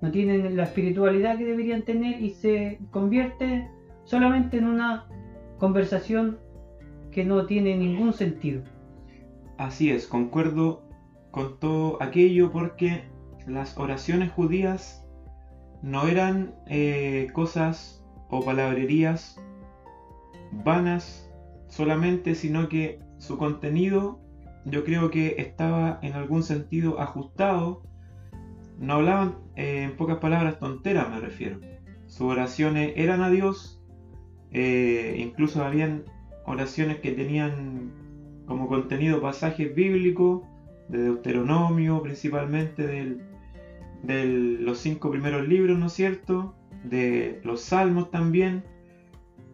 no 0.00 0.10
tienen 0.10 0.56
la 0.56 0.64
espiritualidad 0.64 1.38
que 1.38 1.44
deberían 1.44 1.82
tener 1.82 2.20
y 2.20 2.30
se 2.30 2.80
convierte 2.90 3.68
solamente 4.04 4.58
en 4.58 4.66
una 4.66 5.06
conversación 5.58 6.38
que 7.12 7.24
no 7.24 7.46
tiene 7.46 7.76
ningún 7.76 8.12
sentido. 8.12 8.62
Así 9.56 9.90
es, 9.90 10.08
concuerdo 10.08 10.82
con 11.30 11.60
todo 11.60 12.02
aquello 12.02 12.50
porque 12.50 13.04
las 13.54 13.76
oraciones 13.78 14.30
judías 14.32 15.06
no 15.82 16.06
eran 16.06 16.54
eh, 16.66 17.28
cosas 17.32 18.04
o 18.28 18.44
palabrerías 18.44 19.40
vanas 20.52 21.30
solamente, 21.68 22.34
sino 22.34 22.68
que 22.68 23.00
su 23.18 23.38
contenido 23.38 24.20
yo 24.64 24.84
creo 24.84 25.10
que 25.10 25.36
estaba 25.38 25.98
en 26.02 26.14
algún 26.14 26.42
sentido 26.42 27.00
ajustado. 27.00 27.82
No 28.78 28.94
hablaban, 28.94 29.36
eh, 29.56 29.84
en 29.84 29.96
pocas 29.96 30.18
palabras, 30.18 30.58
tonteras 30.58 31.10
me 31.10 31.20
refiero. 31.20 31.60
Sus 32.06 32.22
oraciones 32.22 32.92
eran 32.96 33.22
a 33.22 33.30
Dios, 33.30 33.82
eh, 34.52 35.16
incluso 35.18 35.64
habían 35.64 36.04
oraciones 36.44 36.98
que 37.00 37.12
tenían 37.12 37.92
como 38.46 38.68
contenido 38.68 39.20
pasajes 39.20 39.74
bíblicos, 39.74 40.42
de 40.88 41.04
Deuteronomio 41.04 42.02
principalmente, 42.02 43.16
de 44.02 44.24
los 44.24 44.78
cinco 44.78 45.10
primeros 45.10 45.46
libros, 45.48 45.78
¿no 45.78 45.86
es 45.86 45.92
cierto? 45.92 46.54
De 46.84 47.40
los 47.44 47.60
salmos 47.60 48.10
también. 48.10 48.64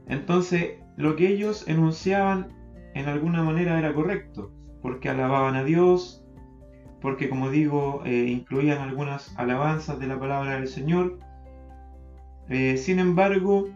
Entonces, 0.09 0.79
lo 0.97 1.17
que 1.17 1.29
ellos 1.29 1.67
enunciaban 1.69 2.49
en 2.95 3.09
alguna 3.09 3.43
manera 3.43 3.79
era 3.79 3.93
correcto, 3.93 4.53
porque 4.83 5.09
alababan 5.09 5.57
a 5.57 5.65
Dios, 5.65 6.25
porque 7.01 7.29
como 7.29 7.51
digo, 7.51 8.03
eh, 8.05 8.27
incluían 8.29 8.79
algunas 8.79 9.37
alabanzas 9.39 9.99
de 9.99 10.07
la 10.07 10.19
palabra 10.19 10.57
del 10.59 10.69
Señor. 10.69 11.19
Eh, 12.49 12.77
sin 12.77 12.99
embargo, 12.99 13.69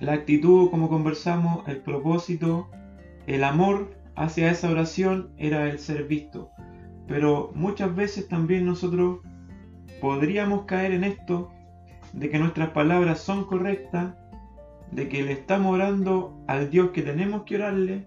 la 0.00 0.14
actitud, 0.14 0.70
como 0.70 0.88
conversamos, 0.88 1.66
el 1.68 1.78
propósito, 1.78 2.68
el 3.26 3.44
amor 3.44 3.96
hacia 4.16 4.50
esa 4.50 4.70
oración 4.70 5.30
era 5.36 5.70
el 5.70 5.78
ser 5.78 6.04
visto. 6.04 6.50
Pero 7.06 7.52
muchas 7.54 7.94
veces 7.94 8.28
también 8.28 8.66
nosotros 8.66 9.20
podríamos 10.00 10.64
caer 10.64 10.92
en 10.92 11.04
esto 11.04 11.50
de 12.12 12.30
que 12.30 12.38
nuestras 12.38 12.70
palabras 12.70 13.20
son 13.20 13.44
correctas, 13.44 14.14
de 14.90 15.08
que 15.08 15.22
le 15.22 15.32
estamos 15.32 15.74
orando 15.74 16.38
al 16.46 16.70
Dios 16.70 16.90
que 16.90 17.02
tenemos 17.02 17.42
que 17.42 17.56
orarle, 17.56 18.06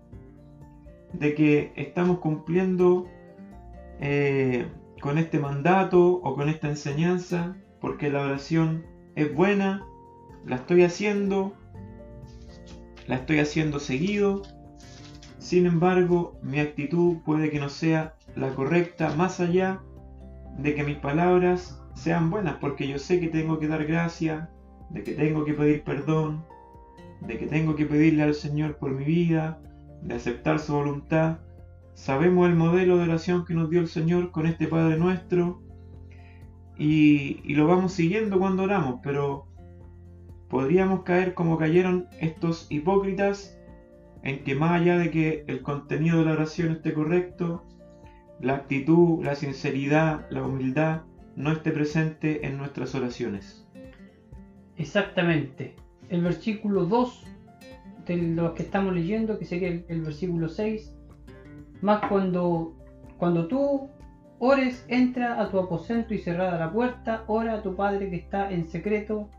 de 1.13 1.35
que 1.35 1.73
estamos 1.75 2.19
cumpliendo 2.19 3.07
eh, 3.99 4.67
con 5.01 5.17
este 5.17 5.39
mandato 5.39 6.13
o 6.13 6.35
con 6.35 6.49
esta 6.49 6.69
enseñanza, 6.69 7.55
porque 7.79 8.09
la 8.09 8.21
oración 8.21 8.85
es 9.15 9.33
buena, 9.33 9.85
la 10.45 10.57
estoy 10.57 10.83
haciendo, 10.83 11.53
la 13.07 13.15
estoy 13.15 13.39
haciendo 13.39 13.79
seguido. 13.79 14.41
Sin 15.37 15.65
embargo, 15.65 16.39
mi 16.41 16.59
actitud 16.59 17.17
puede 17.25 17.49
que 17.49 17.59
no 17.59 17.69
sea 17.69 18.15
la 18.35 18.53
correcta, 18.53 19.13
más 19.15 19.39
allá 19.39 19.81
de 20.57 20.75
que 20.75 20.83
mis 20.83 20.97
palabras 20.97 21.80
sean 22.01 22.31
buenas, 22.31 22.55
porque 22.55 22.87
yo 22.87 22.97
sé 22.97 23.19
que 23.19 23.27
tengo 23.27 23.59
que 23.59 23.67
dar 23.67 23.85
gracia, 23.85 24.49
de 24.89 25.03
que 25.03 25.11
tengo 25.11 25.45
que 25.45 25.53
pedir 25.53 25.83
perdón, 25.83 26.43
de 27.21 27.37
que 27.37 27.45
tengo 27.45 27.75
que 27.75 27.85
pedirle 27.85 28.23
al 28.23 28.33
Señor 28.33 28.77
por 28.77 28.89
mi 28.89 29.05
vida, 29.05 29.61
de 30.01 30.15
aceptar 30.15 30.57
su 30.57 30.73
voluntad. 30.73 31.41
Sabemos 31.93 32.49
el 32.49 32.55
modelo 32.55 32.97
de 32.97 33.03
oración 33.03 33.45
que 33.45 33.53
nos 33.53 33.69
dio 33.69 33.81
el 33.81 33.87
Señor 33.87 34.31
con 34.31 34.47
este 34.47 34.65
Padre 34.65 34.97
nuestro 34.97 35.61
y, 36.75 37.39
y 37.43 37.53
lo 37.53 37.67
vamos 37.67 37.93
siguiendo 37.93 38.39
cuando 38.39 38.63
oramos, 38.63 38.99
pero 39.03 39.45
podríamos 40.49 41.03
caer 41.03 41.35
como 41.35 41.59
cayeron 41.59 42.07
estos 42.19 42.65
hipócritas 42.71 43.55
en 44.23 44.43
que 44.43 44.55
más 44.55 44.81
allá 44.81 44.97
de 44.97 45.11
que 45.11 45.45
el 45.47 45.61
contenido 45.61 46.17
de 46.17 46.25
la 46.25 46.31
oración 46.31 46.71
esté 46.71 46.93
correcto, 46.93 47.63
la 48.39 48.55
actitud, 48.55 49.23
la 49.23 49.35
sinceridad, 49.35 50.25
la 50.31 50.41
humildad 50.43 51.03
no 51.35 51.51
esté 51.51 51.71
presente 51.71 52.45
en 52.45 52.57
nuestras 52.57 52.93
oraciones. 52.95 53.65
Exactamente. 54.77 55.75
El 56.09 56.23
versículo 56.23 56.85
2 56.85 57.23
de 58.05 58.17
los 58.17 58.53
que 58.53 58.63
estamos 58.63 58.93
leyendo, 58.93 59.37
que 59.37 59.45
sería 59.45 59.69
el, 59.87 60.01
versículo 60.01 60.49
6, 60.49 60.93
más 61.81 62.01
cuando, 62.07 62.75
cuando 63.17 63.47
tú 63.47 63.89
ores, 64.39 64.85
entra 64.87 65.39
a 65.39 65.49
tu 65.49 65.59
aposento 65.59 66.13
y 66.13 66.17
cerrada 66.17 66.57
la 66.57 66.71
puerta, 66.71 67.23
ora 67.27 67.53
a 67.53 67.61
tu 67.61 67.75
Padre 67.75 68.09
que 68.09 68.15
está 68.15 68.51
en 68.51 68.65
secreto 68.65 69.29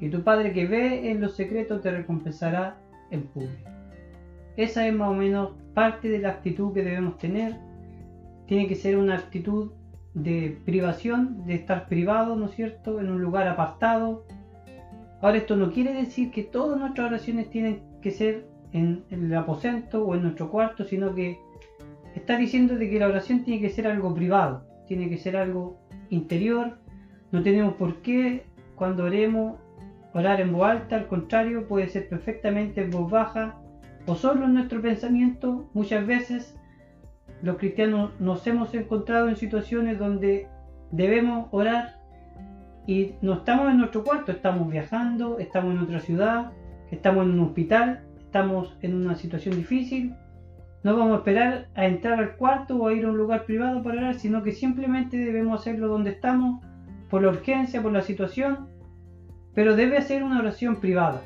y 0.00 0.08
tu 0.10 0.22
Padre 0.22 0.52
que 0.52 0.66
ve 0.66 1.10
en 1.10 1.20
los 1.20 1.34
secretos 1.34 1.82
te 1.82 1.90
recompensará 1.90 2.78
en 3.10 3.22
público. 3.24 3.70
Esa 4.56 4.86
es 4.86 4.94
más 4.94 5.08
o 5.10 5.14
menos 5.14 5.50
parte 5.74 6.08
de 6.08 6.20
la 6.20 6.30
actitud 6.30 6.72
que 6.72 6.82
debemos 6.82 7.18
tener. 7.18 7.56
Tiene 8.46 8.66
que 8.66 8.74
ser 8.74 8.96
una 8.96 9.16
actitud 9.16 9.72
de 10.14 10.58
privación, 10.64 11.46
de 11.46 11.54
estar 11.54 11.88
privado, 11.88 12.36
¿no 12.36 12.46
es 12.46 12.54
cierto?, 12.54 13.00
en 13.00 13.10
un 13.10 13.20
lugar 13.20 13.46
apartado. 13.48 14.24
Ahora 15.20 15.38
esto 15.38 15.56
no 15.56 15.72
quiere 15.72 15.92
decir 15.92 16.30
que 16.30 16.42
todas 16.42 16.78
nuestras 16.78 17.08
oraciones 17.08 17.50
tienen 17.50 17.82
que 18.02 18.10
ser 18.10 18.46
en, 18.72 19.04
el 19.10 19.34
aposento 19.34 20.04
o 20.04 20.14
en 20.14 20.22
nuestro 20.22 20.50
cuarto, 20.50 20.84
sino 20.84 21.14
que 21.14 21.38
está 22.14 22.36
diciendo 22.36 22.76
de 22.76 22.88
que 22.88 22.98
la 22.98 23.08
oración 23.08 23.44
tiene 23.44 23.60
que 23.60 23.70
ser 23.70 23.86
algo 23.86 24.14
privado, 24.14 24.64
tiene 24.86 25.08
que 25.08 25.18
ser 25.18 25.36
algo 25.36 25.78
interior. 26.10 26.78
No 27.32 27.42
tenemos 27.42 27.74
por 27.74 27.96
qué 27.96 28.44
cuando 28.76 29.04
oremos 29.04 29.56
Orar 30.14 30.40
en 30.40 30.52
voz 30.52 30.68
alta, 30.68 30.96
al 30.96 31.06
contrario, 31.06 31.68
puede 31.68 31.88
ser 31.88 32.08
perfectamente 32.08 32.82
en 32.82 32.90
voz 32.90 33.10
baja 33.10 33.56
o 34.06 34.14
solo 34.14 34.46
en 34.46 34.54
nuestro 34.54 34.80
pensamiento. 34.80 35.68
Muchas 35.74 36.06
veces 36.06 36.57
los 37.42 37.56
cristianos 37.56 38.12
nos 38.20 38.46
hemos 38.46 38.74
encontrado 38.74 39.28
en 39.28 39.36
situaciones 39.36 39.98
donde 39.98 40.48
debemos 40.90 41.48
orar 41.50 41.96
y 42.86 43.14
no 43.20 43.34
estamos 43.34 43.70
en 43.70 43.78
nuestro 43.78 44.02
cuarto, 44.02 44.32
estamos 44.32 44.70
viajando, 44.70 45.38
estamos 45.38 45.74
en 45.74 45.80
otra 45.80 46.00
ciudad, 46.00 46.52
estamos 46.90 47.26
en 47.26 47.32
un 47.32 47.40
hospital, 47.40 48.02
estamos 48.18 48.76
en 48.80 48.94
una 48.94 49.14
situación 49.14 49.56
difícil. 49.56 50.14
No 50.84 50.96
vamos 50.96 51.14
a 51.14 51.18
esperar 51.18 51.68
a 51.74 51.86
entrar 51.86 52.18
al 52.18 52.36
cuarto 52.36 52.76
o 52.76 52.88
a 52.88 52.94
ir 52.94 53.04
a 53.04 53.10
un 53.10 53.16
lugar 53.18 53.44
privado 53.44 53.82
para 53.82 53.98
orar, 53.98 54.14
sino 54.14 54.42
que 54.42 54.52
simplemente 54.52 55.18
debemos 55.18 55.60
hacerlo 55.60 55.88
donde 55.88 56.10
estamos, 56.10 56.64
por 57.10 57.22
la 57.22 57.28
urgencia, 57.28 57.82
por 57.82 57.92
la 57.92 58.02
situación, 58.02 58.68
pero 59.54 59.76
debe 59.76 60.00
ser 60.02 60.22
una 60.22 60.38
oración 60.38 60.76
privada, 60.76 61.22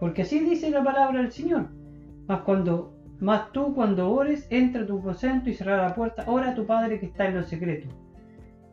porque 0.00 0.22
así 0.22 0.40
dice 0.40 0.70
la 0.70 0.82
palabra 0.82 1.22
del 1.22 1.32
Señor. 1.32 1.68
Más 2.26 2.40
cuando 2.40 2.93
más 3.20 3.52
tú 3.52 3.74
cuando 3.74 4.10
ores, 4.10 4.46
entra 4.50 4.82
a 4.82 4.86
tu 4.86 4.98
aposento 4.98 5.48
y 5.48 5.54
cierra 5.54 5.88
la 5.88 5.94
puerta, 5.94 6.24
ora 6.26 6.50
a 6.50 6.54
tu 6.54 6.66
Padre 6.66 6.98
que 6.98 7.06
está 7.06 7.26
en 7.26 7.36
los 7.36 7.46
secretos. 7.46 7.92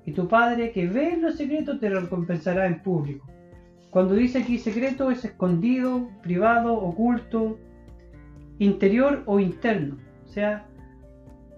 Y 0.05 0.13
tu 0.13 0.27
Padre 0.27 0.71
que 0.71 0.87
ve 0.87 1.13
en 1.13 1.21
los 1.21 1.35
secretos 1.35 1.79
te 1.79 1.89
recompensará 1.89 2.65
en 2.65 2.81
público. 2.81 3.27
Cuando 3.91 4.15
dice 4.15 4.39
aquí 4.39 4.57
secreto 4.57 5.11
es 5.11 5.23
escondido, 5.25 6.07
privado, 6.23 6.73
oculto, 6.73 7.59
interior 8.57 9.23
o 9.25 9.39
interno. 9.39 9.97
O 10.25 10.27
sea, 10.27 10.65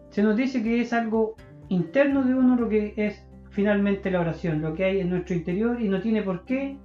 se 0.09 0.23
nos 0.23 0.35
dice 0.35 0.63
que 0.63 0.81
es 0.81 0.93
algo 0.93 1.35
interno 1.69 2.23
de 2.23 2.33
uno 2.33 2.55
lo 2.55 2.69
que 2.69 2.93
es 2.97 3.23
finalmente 3.51 4.11
la 4.11 4.21
oración, 4.21 4.61
lo 4.61 4.73
que 4.73 4.83
hay 4.83 4.99
en 4.99 5.09
nuestro 5.09 5.35
interior 5.35 5.79
y 5.79 5.87
no 5.87 6.01
tiene 6.01 6.23
por 6.23 6.43
qué 6.43 6.77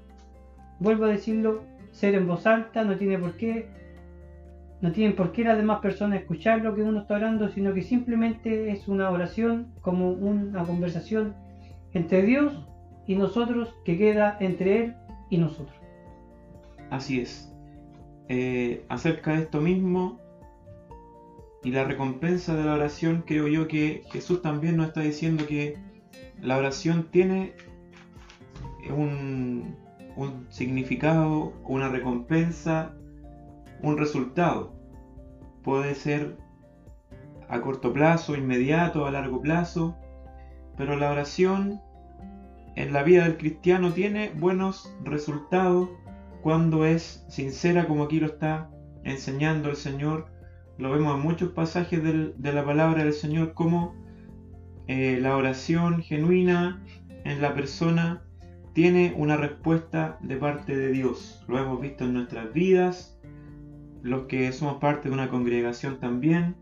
vuelvo 0.81 1.07
a 1.07 1.09
decirlo, 1.09 1.62
ser 1.90 2.14
en 2.14 2.26
voz 2.26 2.47
alta 2.47 2.85
no 2.85 2.97
tiene 2.97 3.19
por 3.19 3.37
qué, 3.37 3.69
no 4.80 4.92
tienen 4.92 5.16
por 5.16 5.32
qué 5.32 5.44
las 5.44 5.56
demás 5.56 5.80
personas 5.80 6.20
escuchar 6.20 6.61
lo 6.61 6.75
que 6.75 6.82
uno 6.82 7.00
está 7.00 7.14
orando, 7.16 7.49
sino 7.49 7.75
que 7.75 7.82
simplemente 7.82 8.70
es 8.70 8.87
una 8.87 9.11
oración 9.11 9.73
como 9.80 10.11
una 10.11 10.64
conversación 10.64 11.35
entre 11.92 12.23
Dios 12.23 12.64
y 13.06 13.16
nosotros 13.16 13.75
que 13.85 13.99
queda 13.99 14.37
entre 14.40 14.85
Él 14.85 14.94
y 15.30 15.38
nosotros. 15.38 15.76
Así 16.90 17.20
es. 17.20 17.52
Eh, 18.28 18.85
acerca 18.88 19.32
de 19.32 19.42
esto 19.42 19.61
mismo 19.61 20.20
y 21.64 21.73
la 21.73 21.85
recompensa 21.85 22.54
de 22.54 22.64
la 22.64 22.75
oración, 22.75 23.25
creo 23.26 23.49
yo 23.49 23.66
que 23.66 24.02
Jesús 24.12 24.42
también 24.42 24.76
nos 24.76 24.88
está 24.88 25.00
diciendo 25.00 25.44
que 25.47 25.76
la 26.40 26.56
oración 26.56 27.08
tiene 27.11 27.54
un, 28.90 29.75
un 30.14 30.47
significado, 30.50 31.52
una 31.64 31.88
recompensa, 31.88 32.94
un 33.82 33.99
resultado. 33.99 34.75
Puede 35.62 35.94
ser 35.94 36.37
a 37.49 37.61
corto 37.61 37.92
plazo, 37.92 38.37
inmediato, 38.37 39.06
a 39.06 39.11
largo 39.11 39.40
plazo, 39.40 39.97
pero 40.76 40.97
la 40.97 41.11
oración 41.11 41.80
en 42.76 42.92
la 42.92 43.02
vida 43.02 43.25
del 43.25 43.37
cristiano 43.37 43.92
tiene 43.92 44.30
buenos 44.37 44.94
resultados 45.02 45.88
cuando 46.42 46.85
es 46.85 47.25
sincera 47.28 47.87
como 47.87 48.04
aquí 48.04 48.20
lo 48.20 48.26
está 48.26 48.70
enseñando 49.04 49.70
el 49.70 49.76
Señor. 49.76 50.26
Lo 50.78 50.92
vemos 50.92 51.16
en 51.16 51.23
muchos 51.23 51.50
pasajes 51.50 52.02
de 52.02 52.52
la 52.52 52.64
palabra 52.64 53.02
del 53.02 53.12
Señor 53.12 53.54
como 53.54 53.94
eh, 54.87 55.18
la 55.20 55.37
oración 55.37 56.02
genuina 56.02 56.82
en 57.25 57.42
la 57.42 57.54
persona 57.54 58.23
tiene 58.73 59.12
una 59.16 59.37
respuesta 59.37 60.18
de 60.20 60.37
parte 60.37 60.76
de 60.76 60.90
Dios. 60.90 61.44
Lo 61.49 61.58
hemos 61.58 61.80
visto 61.80 62.04
en 62.04 62.14
nuestras 62.14 62.52
vidas, 62.52 63.18
los 64.02 64.26
que 64.26 64.50
somos 64.52 64.78
parte 64.78 65.09
de 65.09 65.14
una 65.14 65.28
congregación 65.28 65.99
también. 65.99 66.57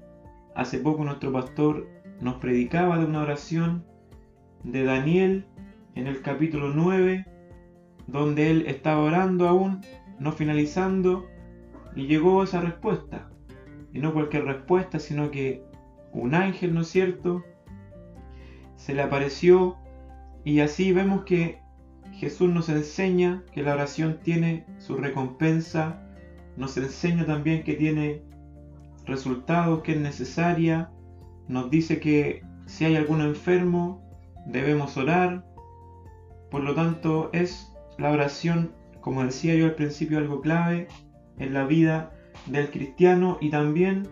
Hace 0.55 0.79
poco 0.79 1.05
nuestro 1.05 1.33
pastor 1.33 1.89
nos 2.21 2.37
predicaba 2.37 2.99
de 2.99 3.05
una 3.05 3.23
oración 3.23 3.85
de 4.65 4.85
Daniel 4.85 5.47
en 5.95 6.07
el 6.07 6.23
capítulo 6.23 6.71
9, 6.71 7.27
donde 8.07 8.51
él 8.51 8.65
estaba 8.67 9.03
orando 9.03 9.49
aún, 9.49 9.81
no 10.19 10.33
finalizando, 10.33 11.27
y 11.95 12.07
llegó 12.07 12.43
esa 12.43 12.61
respuesta. 12.61 13.31
Y 13.93 13.99
no 13.99 14.13
cualquier 14.13 14.45
respuesta, 14.45 14.99
sino 14.99 15.31
que 15.31 15.63
un 16.13 16.35
ángel, 16.35 16.75
¿no 16.75 16.83
es 16.83 16.89
cierto?, 16.89 17.45
se 18.77 18.95
le 18.95 19.03
apareció 19.03 19.77
y 20.45 20.61
así 20.61 20.93
vemos 20.93 21.25
que 21.25 21.59
Jesús 22.13 22.49
nos 22.49 22.69
enseña 22.69 23.43
que 23.53 23.63
la 23.63 23.75
oración 23.75 24.21
tiene 24.23 24.65
su 24.79 24.97
recompensa, 24.97 26.06
nos 26.57 26.77
enseña 26.77 27.27
también 27.27 27.63
que 27.63 27.75
tiene 27.75 28.23
resultados, 29.05 29.83
que 29.83 29.93
es 29.93 30.01
necesaria, 30.01 30.91
nos 31.49 31.71
dice 31.71 32.01
que 32.01 32.43
si 32.67 32.85
hay 32.85 32.97
algún 32.97 33.21
enfermo 33.21 34.03
debemos 34.47 34.97
orar, 34.97 35.45
por 36.51 36.63
lo 36.63 36.75
tanto 36.75 37.31
es 37.33 37.73
la 37.99 38.11
oración, 38.11 38.73
como 39.01 39.25
decía 39.25 39.55
yo 39.55 39.67
al 39.67 39.75
principio, 39.75 40.19
algo 40.19 40.41
clave 40.41 40.89
en 41.39 41.55
la 41.55 41.65
vida 41.65 42.13
del 42.47 42.71
cristiano 42.71 43.39
y 43.41 43.51
también, 43.51 44.09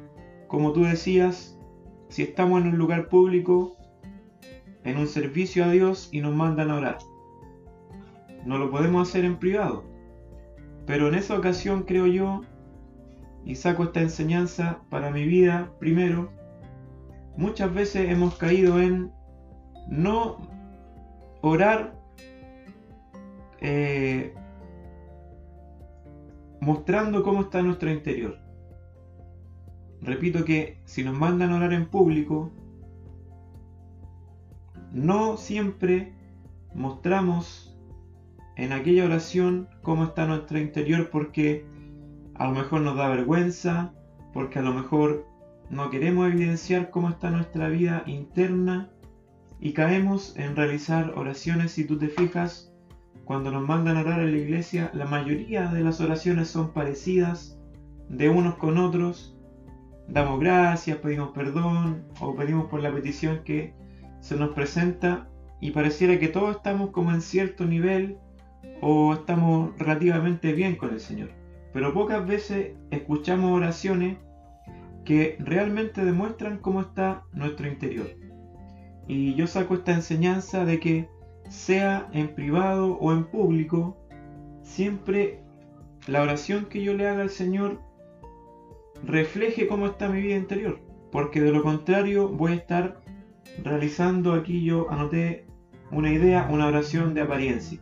como 0.49 0.73
tú 0.73 0.85
decías, 0.85 1.59
si 2.09 2.23
estamos 2.23 2.61
en 2.61 2.69
un 2.69 2.79
lugar 2.79 3.09
público, 3.09 3.77
en 4.85 4.99
un 4.99 5.07
servicio 5.07 5.65
a 5.65 5.71
Dios 5.71 6.09
y 6.13 6.21
nos 6.21 6.35
mandan 6.35 6.71
a 6.71 6.77
orar. 6.77 6.99
No 8.45 8.59
lo 8.59 8.71
podemos 8.71 9.09
hacer 9.09 9.25
en 9.25 9.39
privado. 9.39 9.94
Pero 10.87 11.09
en 11.09 11.15
esa 11.15 11.37
ocasión 11.37 11.83
creo 11.83 12.07
yo, 12.07 12.43
y 13.45 13.55
saco 13.57 13.85
esta 13.85 14.01
enseñanza 14.01 14.81
para 14.91 15.11
mi 15.11 15.25
vida 15.25 15.71
primero, 15.79 16.31
muchas 17.37 17.73
veces 17.73 18.11
hemos 18.11 18.37
caído 18.37 18.81
en 18.81 19.13
no 19.89 20.39
orar 21.43 21.95
eh, 23.61 24.35
mostrando 26.61 27.23
cómo 27.23 27.43
está 27.43 27.63
nuestro 27.63 27.91
interior. 27.91 28.39
Repito 30.01 30.45
que 30.45 30.81
si 30.85 31.03
nos 31.03 31.15
mandan 31.15 31.51
a 31.51 31.57
orar 31.57 31.73
en 31.73 31.87
público, 31.87 32.51
no 34.93 35.37
siempre 35.37 36.13
mostramos 36.75 37.74
en 38.57 38.73
aquella 38.73 39.05
oración 39.05 39.69
cómo 39.83 40.05
está 40.05 40.27
nuestro 40.27 40.59
interior 40.59 41.11
porque 41.11 41.67
a 42.35 42.47
lo 42.47 42.53
mejor 42.53 42.81
nos 42.81 42.97
da 42.97 43.09
vergüenza, 43.09 43.93
porque 44.33 44.59
a 44.59 44.63
lo 44.63 44.73
mejor 44.73 45.27
no 45.71 45.91
queremos 45.91 46.29
evidenciar 46.29 46.91
cómo 46.91 47.09
está 47.09 47.31
nuestra 47.31 47.69
vida 47.69 48.03
interna 48.07 48.91
y 49.61 49.73
caemos 49.73 50.37
en 50.37 50.57
realizar 50.57 51.13
oraciones, 51.17 51.73
si 51.73 51.87
tú 51.87 51.99
te 51.99 52.09
fijas, 52.09 52.73
cuando 53.25 53.51
nos 53.51 53.67
mandan 53.67 53.97
a 53.97 54.03
orar 54.03 54.21
en 54.21 54.33
la 54.33 54.39
iglesia, 54.39 54.91
la 54.93 55.07
mayoría 55.07 55.69
de 55.69 55.81
las 55.81 56.01
oraciones 56.01 56.49
son 56.49 56.73
parecidas 56.73 57.59
de 58.09 58.29
unos 58.29 58.57
con 58.57 58.77
otros. 58.77 59.37
Damos 60.09 60.39
gracias, 60.41 60.99
pedimos 60.99 61.31
perdón 61.31 62.05
o 62.21 62.35
pedimos 62.35 62.67
por 62.67 62.83
la 62.83 62.93
petición 62.93 63.43
que 63.45 63.73
se 64.21 64.37
nos 64.37 64.51
presenta 64.51 65.29
y 65.61 65.71
pareciera 65.71 66.19
que 66.19 66.29
todos 66.29 66.57
estamos 66.57 66.91
como 66.91 67.13
en 67.13 67.23
cierto 67.23 67.65
nivel 67.65 68.19
o 68.81 69.15
estamos 69.15 69.71
relativamente 69.79 70.53
bien 70.53 70.77
con 70.77 70.91
el 70.91 71.01
Señor. 71.01 71.31
Pero 71.73 71.93
pocas 71.93 72.27
veces 72.27 72.73
escuchamos 72.91 73.53
oraciones 73.53 74.19
que 75.05 75.37
realmente 75.39 76.05
demuestran 76.05 76.59
cómo 76.59 76.81
está 76.81 77.25
nuestro 77.33 77.69
interior. 77.69 78.09
Y 79.07 79.35
yo 79.35 79.47
saco 79.47 79.75
esta 79.75 79.93
enseñanza 79.93 80.65
de 80.65 80.81
que 80.81 81.09
sea 81.49 82.09
en 82.13 82.29
privado 82.35 82.95
o 82.95 83.13
en 83.13 83.25
público, 83.25 83.97
siempre 84.63 85.41
la 86.07 86.23
oración 86.23 86.67
que 86.67 86.83
yo 86.83 86.95
le 86.95 87.09
haga 87.09 87.23
al 87.23 87.31
Señor 87.31 87.81
refleje 89.05 89.67
cómo 89.67 89.87
está 89.87 90.09
mi 90.09 90.21
vida 90.21 90.37
interior. 90.37 90.81
Porque 91.11 91.41
de 91.41 91.53
lo 91.53 91.63
contrario 91.63 92.29
voy 92.29 92.53
a 92.53 92.57
estar 92.57 93.01
realizando 93.63 94.33
aquí 94.33 94.65
yo 94.65 94.91
anoté 94.91 95.47
una 95.91 96.13
idea, 96.13 96.49
una 96.51 96.67
oración 96.67 97.15
de 97.15 97.23
apariencia. 97.23 97.81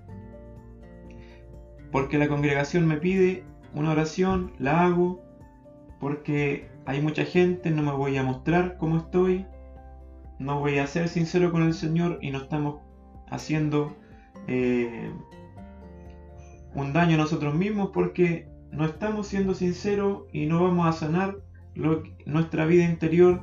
Porque 1.92 2.18
la 2.18 2.26
congregación 2.26 2.86
me 2.86 2.96
pide 2.96 3.44
una 3.74 3.92
oración, 3.92 4.52
la 4.58 4.84
hago, 4.84 5.22
porque 6.00 6.68
hay 6.86 7.00
mucha 7.00 7.24
gente, 7.24 7.70
no 7.70 7.82
me 7.82 7.92
voy 7.92 8.16
a 8.16 8.24
mostrar 8.24 8.76
cómo 8.78 8.96
estoy, 8.96 9.46
no 10.40 10.58
voy 10.58 10.78
a 10.78 10.86
ser 10.88 11.08
sincero 11.08 11.52
con 11.52 11.62
el 11.62 11.74
Señor 11.74 12.18
y 12.20 12.32
no 12.32 12.38
estamos 12.38 12.80
haciendo 13.30 13.94
eh, 14.48 15.10
un 16.74 16.92
daño 16.92 17.14
a 17.14 17.18
nosotros 17.18 17.54
mismos 17.54 17.90
porque 17.94 18.48
no 18.72 18.84
estamos 18.84 19.28
siendo 19.28 19.54
sinceros 19.54 20.22
y 20.32 20.46
no 20.46 20.64
vamos 20.64 20.88
a 20.88 20.92
sanar 20.92 21.36
nuestra 22.26 22.66
vida 22.66 22.84
interior 22.84 23.42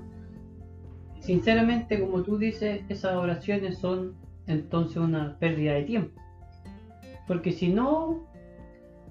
sinceramente, 1.30 2.00
como 2.00 2.24
tú 2.24 2.40
dices, 2.40 2.82
esas 2.90 3.16
oraciones 3.16 3.78
son 3.78 4.16
entonces 4.48 4.98
una 4.98 5.38
pérdida 5.38 5.74
de 5.74 5.84
tiempo. 5.84 6.20
Porque 7.28 7.52
si 7.52 7.70
no 7.70 8.28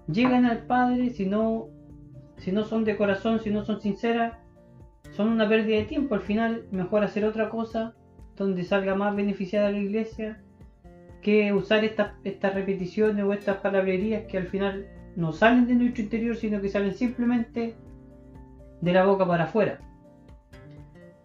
llegan 0.09 0.47
al 0.47 0.65
Padre, 0.65 1.11
si 1.11 1.27
no, 1.27 1.69
si 2.39 2.53
no 2.53 2.65
son 2.65 2.85
de 2.85 2.97
corazón, 2.97 3.41
si 3.41 3.51
no 3.51 3.65
son 3.65 3.81
sinceras, 3.81 4.35
son 5.13 5.29
una 5.29 5.49
pérdida 5.49 5.77
de 5.77 5.85
tiempo. 5.85 6.15
Al 6.15 6.23
final, 6.23 6.65
mejor 6.71 7.05
hacer 7.05 7.25
otra 7.25 7.51
cosa 7.51 7.95
donde 8.37 8.65
salga 8.65 8.95
más 8.95 9.15
beneficiada 9.15 9.71
la 9.71 9.79
iglesia 9.79 10.41
que 11.23 11.53
usar 11.53 11.85
estas, 11.85 12.13
estas 12.25 12.55
repeticiones 12.55 13.25
o 13.25 13.33
estas 13.33 13.59
palabrerías 13.59 14.25
que 14.27 14.39
al 14.39 14.47
final 14.47 14.87
no 15.17 15.33
salen 15.33 15.67
de 15.67 15.75
nuestro 15.75 16.03
interior, 16.03 16.37
sino 16.37 16.61
que 16.61 16.69
salen 16.69 16.95
simplemente 16.95 17.75
de 18.81 18.93
la 18.93 19.05
boca 19.05 19.27
para 19.27 19.45
afuera. 19.45 19.81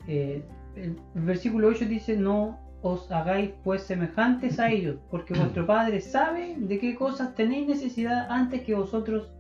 Eh, 0.08 0.44
el 0.76 0.98
versículo 1.14 1.68
8 1.68 1.86
dice, 1.86 2.18
no 2.18 2.60
os 2.84 3.10
hagáis 3.12 3.52
pues 3.64 3.84
semejantes 3.84 4.60
a 4.60 4.70
ellos, 4.70 4.98
porque 5.10 5.34
vuestro 5.34 5.66
Padre 5.66 6.02
sabe 6.02 6.56
de 6.58 6.80
qué 6.80 6.96
cosas 6.96 7.34
tenéis 7.34 7.66
necesidad 7.66 8.28
antes 8.30 8.62
que 8.64 8.76
vosotros 8.76 9.32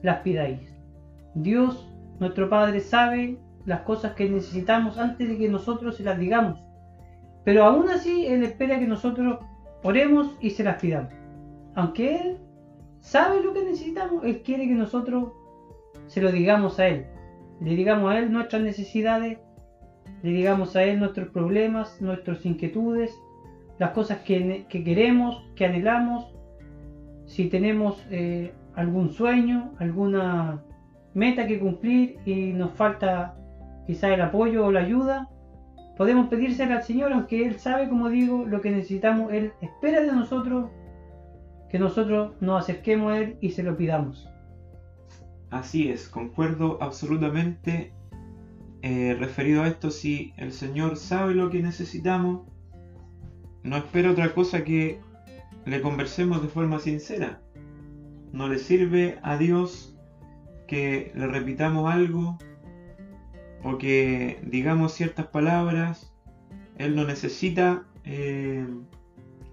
las 0.00 0.20
pidáis. 0.22 0.60
Dios, 1.34 1.86
nuestro 2.18 2.48
Padre, 2.48 2.80
sabe 2.80 3.38
las 3.66 3.82
cosas 3.82 4.14
que 4.14 4.28
necesitamos 4.28 4.96
antes 4.96 5.28
de 5.28 5.36
que 5.36 5.50
nosotros 5.50 5.98
se 5.98 6.02
las 6.02 6.18
digamos. 6.18 6.58
Pero 7.44 7.64
aún 7.64 7.90
así 7.90 8.26
Él 8.26 8.42
espera 8.42 8.78
que 8.78 8.86
nosotros 8.86 9.38
oremos 9.82 10.34
y 10.40 10.48
se 10.50 10.64
las 10.64 10.80
pidamos. 10.80 11.12
Aunque 11.74 12.16
Él 12.16 12.38
sabe 13.00 13.42
lo 13.42 13.52
que 13.52 13.64
necesitamos, 13.64 14.24
Él 14.24 14.40
quiere 14.42 14.66
que 14.66 14.74
nosotros 14.74 15.32
se 16.06 16.22
lo 16.22 16.32
digamos 16.32 16.78
a 16.78 16.88
Él. 16.88 17.06
Le 17.60 17.74
digamos 17.76 18.10
a 18.10 18.18
Él 18.18 18.32
nuestras 18.32 18.62
necesidades 18.62 19.38
le 20.22 20.30
digamos 20.30 20.76
a 20.76 20.84
Él 20.84 20.98
nuestros 20.98 21.28
problemas, 21.28 22.00
nuestras 22.00 22.44
inquietudes, 22.44 23.18
las 23.78 23.92
cosas 23.92 24.18
que, 24.18 24.66
queremos, 24.68 25.42
que 25.54 25.64
anhelamos, 25.64 26.26
si 27.26 27.48
tenemos 27.48 28.04
eh, 28.10 28.52
algún 28.74 29.10
sueño, 29.10 29.72
alguna 29.78 30.62
meta 31.14 31.46
que 31.46 31.58
cumplir 31.58 32.18
y 32.26 32.52
nos 32.52 32.72
falta 32.72 33.36
quizá 33.86 34.12
el 34.12 34.20
apoyo 34.20 34.66
o 34.66 34.72
la 34.72 34.80
ayuda, 34.80 35.28
podemos 35.96 36.28
pedírsela 36.28 36.76
al 36.76 36.82
Señor, 36.82 37.12
aunque 37.12 37.46
Él 37.46 37.58
sabe, 37.58 37.88
como 37.88 38.08
digo, 38.08 38.44
lo 38.46 38.60
que 38.60 38.70
necesitamos, 38.70 39.32
Él 39.32 39.52
espera 39.60 40.00
de 40.00 40.12
nosotros 40.12 40.70
que 41.70 41.78
nosotros 41.78 42.32
nos 42.40 42.64
acerquemos 42.64 43.12
a 43.12 43.18
Él 43.18 43.36
y 43.40 43.50
se 43.50 43.62
lo 43.62 43.76
pidamos. 43.76 44.28
Así 45.50 45.88
es, 45.88 46.08
concuerdo 46.08 46.78
absolutamente 46.80 47.92
eh, 48.82 49.16
referido 49.18 49.62
a 49.62 49.68
esto, 49.68 49.90
si 49.90 50.32
el 50.36 50.52
Señor 50.52 50.96
sabe 50.96 51.34
lo 51.34 51.50
que 51.50 51.62
necesitamos, 51.62 52.46
no 53.62 53.76
espera 53.76 54.10
otra 54.10 54.32
cosa 54.32 54.64
que 54.64 55.00
le 55.66 55.82
conversemos 55.82 56.40
de 56.42 56.48
forma 56.48 56.78
sincera. 56.78 57.42
No 58.32 58.48
le 58.48 58.58
sirve 58.58 59.18
a 59.22 59.36
Dios 59.36 59.96
que 60.66 61.12
le 61.14 61.26
repitamos 61.26 61.92
algo 61.92 62.38
o 63.62 63.76
que 63.76 64.40
digamos 64.44 64.94
ciertas 64.94 65.26
palabras. 65.26 66.14
Él 66.78 66.96
no 66.96 67.04
necesita 67.04 67.84
eh, 68.04 68.66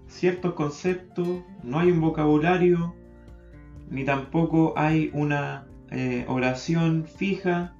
ciertos 0.06 0.54
conceptos, 0.54 1.42
no 1.62 1.80
hay 1.80 1.90
un 1.90 2.00
vocabulario, 2.00 2.94
ni 3.90 4.04
tampoco 4.04 4.72
hay 4.76 5.10
una 5.12 5.66
eh, 5.90 6.24
oración 6.28 7.04
fija 7.04 7.74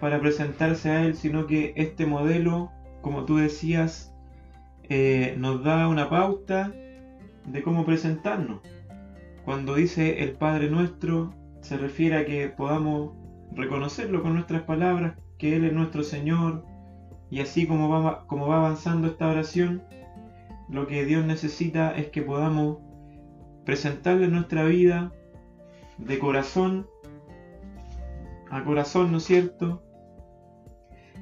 para 0.00 0.20
presentarse 0.20 0.90
a 0.90 1.04
Él, 1.04 1.14
sino 1.16 1.46
que 1.46 1.72
este 1.76 2.06
modelo, 2.06 2.70
como 3.02 3.24
tú 3.24 3.36
decías, 3.36 4.14
eh, 4.88 5.34
nos 5.38 5.64
da 5.64 5.88
una 5.88 6.08
pauta 6.08 6.72
de 7.46 7.62
cómo 7.62 7.84
presentarnos. 7.84 8.60
Cuando 9.44 9.74
dice 9.74 10.22
el 10.22 10.32
Padre 10.32 10.70
nuestro, 10.70 11.32
se 11.60 11.76
refiere 11.76 12.16
a 12.16 12.24
que 12.24 12.48
podamos 12.48 13.12
reconocerlo 13.52 14.22
con 14.22 14.34
nuestras 14.34 14.62
palabras, 14.62 15.14
que 15.38 15.56
Él 15.56 15.64
es 15.64 15.72
nuestro 15.72 16.02
Señor, 16.02 16.64
y 17.30 17.40
así 17.40 17.66
como 17.66 17.88
va, 17.88 18.26
como 18.26 18.48
va 18.48 18.58
avanzando 18.58 19.08
esta 19.08 19.28
oración, 19.28 19.82
lo 20.68 20.86
que 20.86 21.04
Dios 21.04 21.24
necesita 21.24 21.96
es 21.96 22.08
que 22.08 22.22
podamos 22.22 22.78
presentarle 23.64 24.28
nuestra 24.28 24.64
vida 24.64 25.12
de 25.98 26.18
corazón 26.18 26.86
a 28.50 28.62
corazón, 28.64 29.10
¿no 29.10 29.18
es 29.18 29.24
cierto? 29.24 29.82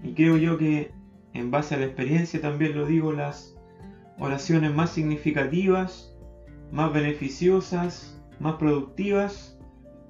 Y 0.04 0.12
creo 0.12 0.36
yo 0.36 0.58
que 0.58 0.92
en 1.32 1.50
base 1.50 1.74
a 1.74 1.78
la 1.78 1.86
experiencia 1.86 2.40
también 2.40 2.76
lo 2.76 2.86
digo, 2.86 3.12
las 3.12 3.56
oraciones 4.18 4.72
más 4.72 4.90
significativas, 4.90 6.14
más 6.70 6.92
beneficiosas, 6.92 8.22
más 8.38 8.54
productivas, 8.56 9.58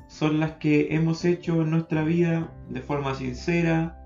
son 0.09 0.41
las 0.41 0.53
que 0.53 0.95
hemos 0.95 1.25
hecho 1.25 1.63
en 1.63 1.71
nuestra 1.71 2.05
vida 2.05 2.53
de 2.69 2.83
forma 2.83 3.15
sincera, 3.15 3.99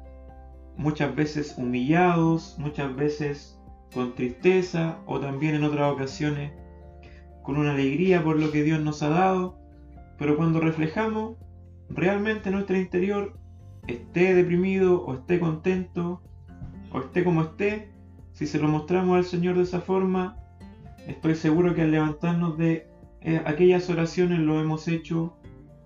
muchas 0.76 1.14
veces 1.16 1.54
humillados, 1.56 2.56
muchas 2.58 2.94
veces 2.94 3.58
con 3.92 4.14
tristeza 4.14 4.98
o 5.06 5.18
también 5.18 5.54
en 5.54 5.64
otras 5.64 5.92
ocasiones 5.92 6.52
con 7.42 7.56
una 7.56 7.72
alegría 7.72 8.22
por 8.22 8.38
lo 8.38 8.52
que 8.52 8.62
Dios 8.62 8.80
nos 8.80 9.02
ha 9.02 9.08
dado, 9.08 9.58
pero 10.18 10.36
cuando 10.36 10.60
reflejamos 10.60 11.36
realmente 11.88 12.50
nuestro 12.50 12.76
interior, 12.76 13.38
esté 13.88 14.34
deprimido 14.34 15.04
o 15.04 15.14
esté 15.14 15.40
contento 15.40 16.20
o 16.92 17.00
esté 17.00 17.24
como 17.24 17.42
esté, 17.42 17.90
si 18.32 18.46
se 18.46 18.58
lo 18.58 18.68
mostramos 18.68 19.16
al 19.16 19.24
Señor 19.24 19.56
de 19.56 19.64
esa 19.64 19.80
forma, 19.80 20.36
estoy 21.06 21.34
seguro 21.34 21.74
que 21.74 21.82
al 21.82 21.90
levantarnos 21.90 22.56
de 22.56 22.86
eh, 23.22 23.42
aquellas 23.44 23.90
oraciones 23.90 24.38
lo 24.38 24.60
hemos 24.60 24.86
hecho 24.86 25.36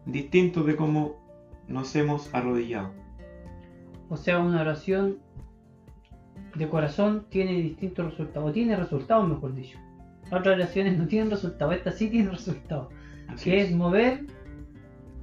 distinto 0.05 0.62
de 0.65 0.77
cómo 0.77 1.17
nos 1.69 1.95
hemos 1.97 2.33
arrodillado. 2.35 2.91
O 4.09 4.17
sea, 4.17 4.41
una 4.41 4.61
oración 4.61 5.19
de 6.55 6.69
corazón 6.69 7.25
tiene 7.31 7.53
distintos 7.55 8.11
resultados, 8.11 8.51
o 8.51 8.53
tiene 8.53 8.77
resultados, 8.77 9.29
mejor 9.29 9.55
dicho. 9.55 9.79
Otras 10.27 10.57
oraciones 10.57 10.99
no 10.99 11.07
tienen 11.07 11.31
resultados, 11.31 11.75
esta 11.75 11.93
sí 11.93 12.11
tiene 12.11 12.31
resultados, 12.31 12.88
que 13.43 13.62
es. 13.62 13.73
mover 13.73 14.27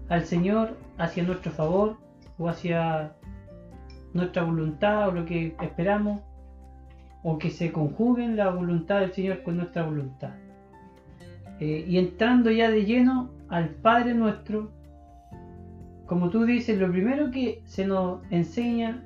al 0.08 0.26
Señor 0.26 0.76
hacia 0.98 1.24
nuestro 1.24 1.52
favor 1.52 1.98
o 2.40 2.50
hacia 2.50 3.14
nuestra 4.14 4.44
voluntad 4.44 5.10
o 5.10 5.12
lo 5.12 5.26
que 5.26 5.56
esperamos, 5.62 6.22
o 7.22 7.38
que 7.38 7.50
se 7.50 7.72
conjuguen 7.72 8.36
la 8.36 8.50
voluntad 8.50 9.02
del 9.02 9.12
Señor 9.12 9.44
con 9.44 9.58
nuestra 9.58 9.84
voluntad. 9.84 10.32
Eh, 11.60 11.86
y 11.88 11.98
entrando 11.98 12.50
ya 12.50 12.72
de 12.72 12.86
lleno 12.86 13.30
al 13.50 13.70
Padre 13.70 14.14
nuestro, 14.14 14.72
como 16.06 16.30
tú 16.30 16.46
dices, 16.46 16.80
lo 16.80 16.90
primero 16.90 17.30
que 17.30 17.62
se 17.66 17.86
nos 17.86 18.22
enseña 18.32 19.04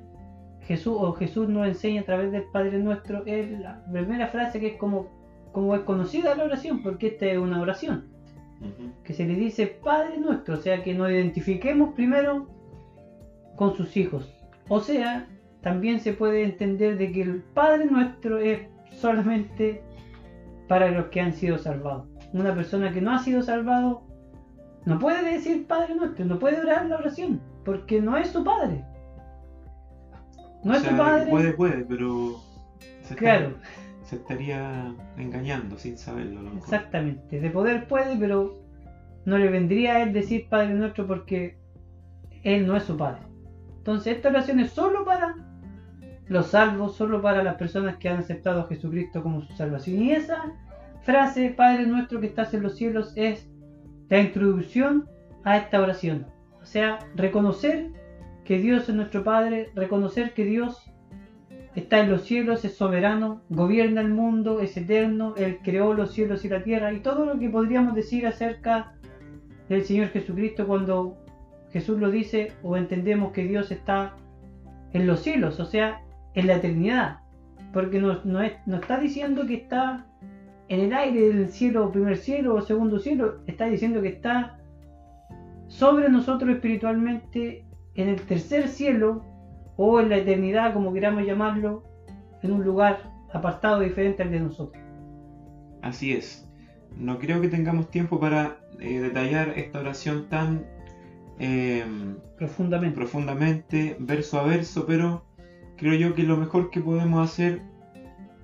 Jesús 0.66 0.96
o 0.98 1.12
Jesús 1.12 1.48
nos 1.48 1.66
enseña 1.66 2.02
a 2.02 2.04
través 2.04 2.32
del 2.32 2.44
Padre 2.44 2.78
nuestro 2.78 3.26
es 3.26 3.50
la 3.60 3.84
primera 3.92 4.28
frase 4.28 4.60
que 4.60 4.68
es 4.68 4.76
como, 4.76 5.08
como 5.52 5.74
es 5.74 5.82
conocida 5.82 6.34
la 6.34 6.44
oración, 6.44 6.82
porque 6.82 7.08
esta 7.08 7.26
es 7.26 7.38
una 7.38 7.60
oración. 7.60 8.06
Que 9.02 9.12
se 9.12 9.26
le 9.26 9.34
dice 9.34 9.66
Padre 9.66 10.16
nuestro, 10.18 10.54
o 10.54 10.58
sea 10.58 10.82
que 10.82 10.94
nos 10.94 11.10
identifiquemos 11.10 11.92
primero 11.94 12.46
con 13.56 13.74
sus 13.76 13.96
hijos. 13.96 14.32
O 14.68 14.80
sea, 14.80 15.26
también 15.60 16.00
se 16.00 16.12
puede 16.12 16.44
entender 16.44 16.98
de 16.98 17.12
que 17.12 17.22
el 17.22 17.42
Padre 17.42 17.86
nuestro 17.86 18.38
es 18.38 18.60
solamente 18.90 19.82
para 20.68 20.90
los 20.90 21.06
que 21.06 21.20
han 21.20 21.32
sido 21.32 21.58
salvados. 21.58 22.06
Una 22.32 22.54
persona 22.54 22.92
que 22.92 23.00
no 23.00 23.12
ha 23.12 23.18
sido 23.18 23.42
salvado 23.42 24.02
no 24.84 24.98
puede 24.98 25.32
decir 25.32 25.66
Padre 25.66 25.94
nuestro, 25.94 26.24
no 26.24 26.38
puede 26.38 26.60
orar 26.60 26.86
la 26.86 26.96
oración, 26.96 27.40
porque 27.64 28.00
no 28.00 28.16
es 28.16 28.28
su 28.28 28.44
Padre. 28.44 28.84
No 30.62 30.74
es 30.74 30.82
su 30.82 30.96
Padre. 30.96 31.30
Puede, 31.30 31.52
puede, 31.52 31.84
pero 31.84 32.40
se, 33.02 33.14
claro. 33.14 33.54
se 34.02 34.16
estaría 34.16 34.94
engañando 35.16 35.78
sin 35.78 35.96
saberlo. 35.96 36.52
Exactamente, 36.56 37.40
de 37.40 37.50
poder 37.50 37.86
puede, 37.88 38.16
pero 38.16 38.58
no 39.24 39.38
le 39.38 39.48
vendría 39.48 39.94
a 39.94 40.02
él 40.02 40.12
decir 40.12 40.48
Padre 40.48 40.74
nuestro 40.74 41.06
porque 41.06 41.56
él 42.42 42.66
no 42.66 42.76
es 42.76 42.82
su 42.82 42.96
Padre. 42.96 43.22
Entonces 43.84 44.16
esta 44.16 44.30
oración 44.30 44.60
es 44.60 44.70
solo 44.70 45.04
para 45.04 45.34
los 46.28 46.46
salvos, 46.46 46.96
solo 46.96 47.20
para 47.20 47.44
las 47.44 47.56
personas 47.56 47.98
que 47.98 48.08
han 48.08 48.16
aceptado 48.16 48.62
a 48.62 48.66
Jesucristo 48.66 49.22
como 49.22 49.42
su 49.42 49.52
salvación. 49.52 50.02
Y 50.02 50.12
esa 50.12 50.54
frase, 51.02 51.52
Padre 51.54 51.84
nuestro 51.84 52.18
que 52.18 52.28
estás 52.28 52.54
en 52.54 52.62
los 52.62 52.76
cielos, 52.78 53.12
es 53.14 53.46
la 54.08 54.20
introducción 54.20 55.06
a 55.44 55.58
esta 55.58 55.82
oración. 55.82 56.24
O 56.62 56.64
sea, 56.64 56.98
reconocer 57.14 57.90
que 58.46 58.58
Dios 58.58 58.88
es 58.88 58.94
nuestro 58.94 59.22
Padre, 59.22 59.68
reconocer 59.74 60.32
que 60.32 60.46
Dios 60.46 60.90
está 61.74 62.00
en 62.00 62.10
los 62.10 62.22
cielos, 62.22 62.64
es 62.64 62.78
soberano, 62.78 63.42
gobierna 63.50 64.00
el 64.00 64.08
mundo, 64.08 64.60
es 64.60 64.78
eterno, 64.78 65.34
Él 65.36 65.58
creó 65.62 65.92
los 65.92 66.14
cielos 66.14 66.42
y 66.46 66.48
la 66.48 66.62
tierra 66.62 66.90
y 66.94 67.00
todo 67.00 67.26
lo 67.26 67.38
que 67.38 67.50
podríamos 67.50 67.94
decir 67.94 68.26
acerca 68.26 68.94
del 69.68 69.84
Señor 69.84 70.08
Jesucristo 70.08 70.66
cuando 70.66 71.18
Jesús 71.74 71.98
lo 71.98 72.12
dice 72.12 72.52
o 72.62 72.76
entendemos 72.76 73.32
que 73.32 73.42
Dios 73.42 73.72
está 73.72 74.14
en 74.92 75.08
los 75.08 75.24
cielos, 75.24 75.58
o 75.58 75.64
sea, 75.64 76.02
en 76.34 76.46
la 76.46 76.54
eternidad. 76.54 77.18
Porque 77.72 78.00
no, 78.00 78.42
está 78.42 79.00
diciendo 79.00 79.44
que 79.44 79.54
está 79.54 80.06
en 80.68 80.78
el 80.78 80.92
aire 80.92 81.32
del 81.32 81.48
cielo, 81.48 81.90
primer 81.90 82.16
cielo 82.16 82.54
o 82.54 82.60
segundo 82.60 83.00
cielo, 83.00 83.40
está 83.48 83.64
diciendo 83.66 84.00
que 84.02 84.10
está 84.10 84.56
sobre 85.66 86.08
nosotros 86.08 86.50
espiritualmente 86.50 87.64
en 87.96 88.08
el 88.08 88.20
tercer 88.20 88.68
cielo 88.68 89.24
o 89.76 89.98
en 89.98 90.10
la 90.10 90.18
eternidad, 90.18 90.74
como 90.74 90.92
queramos 90.92 91.26
llamarlo, 91.26 91.82
en 92.44 92.52
un 92.52 92.62
lugar 92.62 93.00
apartado 93.32 93.80
diferente 93.80 94.22
al 94.22 94.30
de 94.30 94.38
nosotros. 94.38 94.80
Así 95.82 96.12
es. 96.12 96.48
No 96.96 97.18
creo 97.18 97.40
que 97.40 97.48
tengamos 97.48 97.90
tiempo 97.90 98.20
para 98.20 98.58
eh, 98.78 99.00
detallar 99.00 99.58
esta 99.58 99.80
oración 99.80 100.28
tan 100.28 100.72
Em, 101.38 102.16
profundamente. 102.36 102.94
profundamente, 102.94 103.96
verso 103.98 104.38
a 104.38 104.44
verso, 104.44 104.86
pero 104.86 105.24
creo 105.76 105.94
yo 105.94 106.14
que 106.14 106.22
lo 106.22 106.36
mejor 106.36 106.70
que 106.70 106.80
podemos 106.80 107.28
hacer 107.28 107.62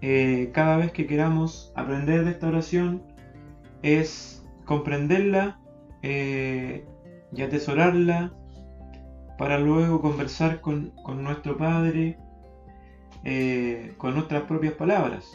eh, 0.03 0.50
cada 0.53 0.79
vez 0.79 0.92
que 0.92 1.07
queramos 1.07 1.72
aprender 1.76 2.24
de 2.24 2.31
esta 2.31 2.48
oración 2.48 3.03
es 3.83 4.44
comprenderla 4.64 5.61
eh, 6.03 6.87
y 7.33 7.42
atesorarla 7.42 8.33
para 9.37 9.59
luego 9.59 10.00
conversar 10.00 10.61
con, 10.61 10.92
nuestro 11.22 11.57
Padre 11.57 12.18
eh, 13.24 13.94
con 13.98 14.14
nuestras 14.14 14.42
propias 14.42 14.74
palabras. 14.74 15.31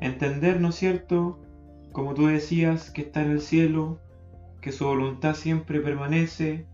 Entender, 0.00 0.60
¿no 0.60 0.70
es 0.70 0.74
cierto? 0.74 1.38
Como 1.92 2.14
tú 2.14 2.26
decías, 2.26 2.90
que 2.90 3.02
está 3.02 3.22
en 3.22 3.30
el 3.30 3.40
cielo, 3.40 4.00
que 4.60 4.72
su 4.72 4.86
voluntad 4.86 5.34
siempre 5.34 5.80
permanece, 5.80 6.66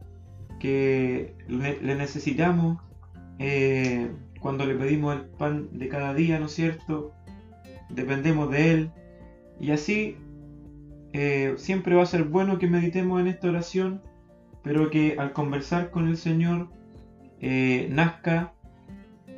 que 0.59 1.35
le, 1.49 1.81
necesitamos 1.83 2.79
eh, 3.39 4.11
cuando 4.41 4.67
le 4.67 4.75
pedimos 4.75 5.17
el 5.17 5.23
pan 5.27 5.69
de 5.73 5.89
cada 5.89 6.15
día, 6.15 6.39
¿no 6.39 6.47
es 6.47 6.53
cierto? 6.53 7.13
Dependemos 7.89 8.51
de 8.51 8.73
Él. 8.73 8.91
Y 9.61 9.71
así 9.71 10.17
eh, 11.13 11.55
siempre 11.57 11.95
va 11.95 12.03
a 12.03 12.07
ser 12.07 12.25
bueno 12.25 12.59
que 12.59 12.67
meditemos 12.67 13.21
en 13.21 13.29
esta 13.29 13.49
oración, 13.49 14.03
pero 14.63 14.91
que 14.91 15.17
al 15.19 15.33
conversar 15.33 15.91
con 15.91 16.09
el 16.09 16.17
Señor 16.17 16.69
eh, 17.41 17.89
nazca 17.91 18.53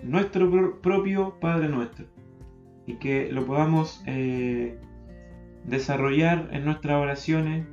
nuestro 0.03 0.81
propio 0.81 1.39
Padre 1.41 1.69
nuestro 1.69 2.07
y 2.87 2.95
que 2.95 3.31
lo 3.31 3.45
podamos 3.45 4.03
desarrollar 5.65 6.49
en 6.53 6.65
nuestras 6.65 6.97
oraciones 6.97 7.67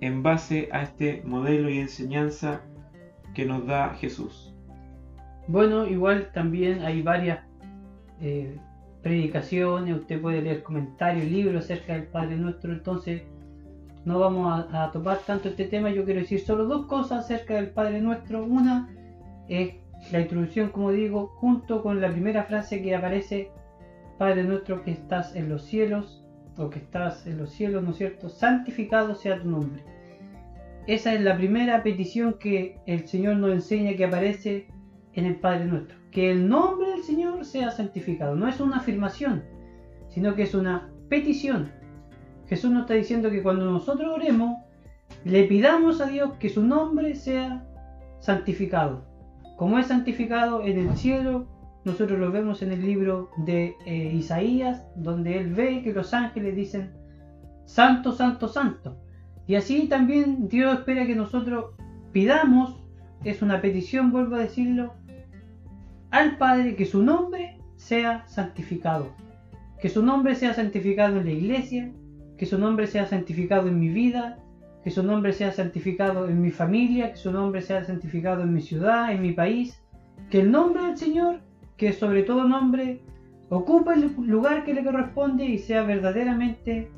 en 0.00 0.22
base 0.22 0.68
a 0.70 0.82
este 0.82 1.22
modelo 1.24 1.70
y 1.70 1.78
enseñanza 1.78 2.62
que 3.34 3.44
nos 3.44 3.66
da 3.66 3.90
Jesús. 3.94 4.54
Bueno, 5.46 5.86
igual 5.86 6.30
también 6.32 6.82
hay 6.82 7.02
varias 7.02 7.40
eh, 8.20 8.56
predicaciones, 9.02 9.96
usted 9.96 10.20
puede 10.20 10.40
leer 10.40 10.62
comentarios, 10.62 11.26
libros 11.26 11.64
acerca 11.64 11.92
del 11.94 12.04
Padre 12.04 12.36
Nuestro, 12.36 12.72
entonces 12.72 13.22
no 14.04 14.18
vamos 14.18 14.66
a, 14.70 14.84
a, 14.84 14.90
topar 14.90 15.18
tanto 15.26 15.48
este 15.48 15.66
tema, 15.66 15.90
yo 15.90 16.04
quiero 16.04 16.20
decir 16.20 16.40
solo 16.40 16.64
dos 16.64 16.86
cosas 16.86 17.24
acerca 17.24 17.54
del 17.54 17.70
Padre 17.70 18.00
Nuestro. 18.00 18.44
Una 18.44 18.88
es 19.48 19.74
la 20.12 20.20
introducción, 20.20 20.70
como 20.70 20.90
digo, 20.90 21.28
junto 21.36 21.82
con 21.82 22.00
la 22.00 22.10
primera 22.10 22.44
frase 22.44 22.82
que 22.82 22.94
aparece, 22.94 23.50
Padre 24.18 24.44
Nuestro 24.44 24.82
que 24.82 24.92
estás 24.92 25.34
en 25.36 25.48
los 25.48 25.64
cielos, 25.64 26.24
o 26.56 26.70
que 26.70 26.78
estás 26.78 27.26
en 27.26 27.38
los 27.38 27.50
cielos, 27.50 27.82
¿no 27.82 27.90
es 27.90 27.96
cierto? 27.96 28.28
Santificado 28.28 29.14
sea 29.14 29.40
tu 29.40 29.50
nombre. 29.50 29.82
Esa 30.86 31.14
es 31.14 31.22
la 31.22 31.36
primera 31.36 31.82
petición 31.82 32.34
que 32.38 32.78
el 32.86 33.08
Señor 33.08 33.36
nos 33.36 33.52
enseña 33.52 33.96
que 33.96 34.04
aparece 34.04 34.68
en 35.14 35.24
el 35.24 35.36
Padre 35.36 35.64
nuestro. 35.64 35.96
Que 36.10 36.30
el 36.30 36.48
nombre 36.48 36.90
del 36.90 37.02
Señor 37.02 37.44
sea 37.44 37.70
santificado. 37.70 38.36
No 38.36 38.48
es 38.48 38.60
una 38.60 38.76
afirmación, 38.76 39.44
sino 40.08 40.34
que 40.34 40.42
es 40.42 40.54
una 40.54 40.90
petición. 41.08 41.72
Jesús 42.46 42.70
nos 42.70 42.82
está 42.82 42.94
diciendo 42.94 43.30
que 43.30 43.42
cuando 43.42 43.70
nosotros 43.70 44.12
oremos, 44.12 44.58
le 45.24 45.44
pidamos 45.44 46.02
a 46.02 46.06
Dios 46.06 46.34
que 46.38 46.50
su 46.50 46.62
nombre 46.62 47.14
sea 47.14 47.66
santificado. 48.20 49.06
Como 49.56 49.78
es 49.78 49.86
santificado 49.86 50.62
en 50.62 50.78
el 50.78 50.96
cielo, 50.96 51.46
nosotros 51.84 52.18
lo 52.18 52.30
vemos 52.30 52.60
en 52.62 52.72
el 52.72 52.82
libro 52.82 53.30
de 53.38 53.74
eh, 53.86 54.12
Isaías, 54.14 54.86
donde 54.96 55.38
él 55.38 55.54
ve 55.54 55.82
que 55.82 55.92
los 55.92 56.12
ángeles 56.12 56.56
dicen, 56.56 56.92
Santo, 57.64 58.12
Santo, 58.12 58.48
Santo. 58.48 59.03
Y 59.46 59.56
así 59.56 59.88
también 59.88 60.48
Dios 60.48 60.78
espera 60.78 61.06
que 61.06 61.14
nosotros 61.14 61.74
pidamos, 62.12 62.76
es 63.24 63.42
una 63.42 63.60
petición, 63.60 64.10
vuelvo 64.10 64.36
a 64.36 64.40
decirlo, 64.40 64.94
al 66.10 66.38
Padre 66.38 66.76
que 66.76 66.86
su 66.86 67.02
nombre 67.02 67.58
sea 67.76 68.26
santificado. 68.26 69.08
Que 69.80 69.88
su 69.88 70.02
nombre 70.02 70.34
sea 70.34 70.54
santificado 70.54 71.18
en 71.18 71.26
la 71.26 71.32
iglesia, 71.32 71.90
que 72.38 72.46
su 72.46 72.58
nombre 72.58 72.86
sea 72.86 73.06
santificado 73.06 73.68
en 73.68 73.78
mi 73.78 73.88
vida, 73.88 74.38
que 74.82 74.90
su 74.90 75.02
nombre 75.02 75.32
sea 75.32 75.52
santificado 75.52 76.28
en 76.28 76.40
mi 76.40 76.50
familia, 76.50 77.12
que 77.12 77.18
su 77.18 77.32
nombre 77.32 77.62
sea 77.62 77.84
santificado 77.84 78.42
en 78.42 78.52
mi 78.52 78.60
ciudad, 78.60 79.12
en 79.12 79.22
mi 79.22 79.32
país, 79.32 79.80
que 80.30 80.40
el 80.40 80.50
nombre 80.50 80.82
del 80.84 80.96
Señor, 80.96 81.40
que 81.76 81.92
sobre 81.92 82.22
todo 82.22 82.44
nombre, 82.44 83.00
ocupe 83.48 83.94
el 83.94 84.14
lugar 84.26 84.64
que 84.64 84.74
le 84.74 84.84
corresponde 84.84 85.44
y 85.44 85.58
sea 85.58 85.82
verdaderamente 85.82 86.90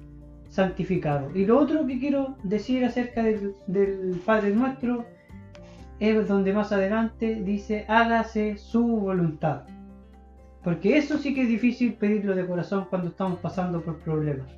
santificado. 0.57 1.31
Y 1.35 1.47
lo 1.47 1.59
otro 1.59 1.87
que 1.87 2.01
quiero 2.01 2.37
decir 2.43 2.85
acerca 2.85 3.23
del, 3.23 3.55
del 3.69 4.21
Padre 4.25 4.51
nuestro 4.51 5.05
es 6.01 6.27
donde 6.27 6.53
más 6.53 6.73
adelante 6.73 7.43
dice, 7.45 7.85
hágase 7.89 8.57
su 8.57 8.85
voluntad. 8.85 9.63
Porque 10.65 10.97
eso 10.97 11.19
sí 11.19 11.33
que 11.33 11.43
es 11.43 11.49
difícil 11.49 11.95
pedirlo 11.95 12.35
de 12.35 12.47
corazón 12.47 12.87
cuando 12.91 13.09
estamos 13.09 13.39
pasando 13.39 13.81
por 13.83 13.99
problemas 14.01 14.57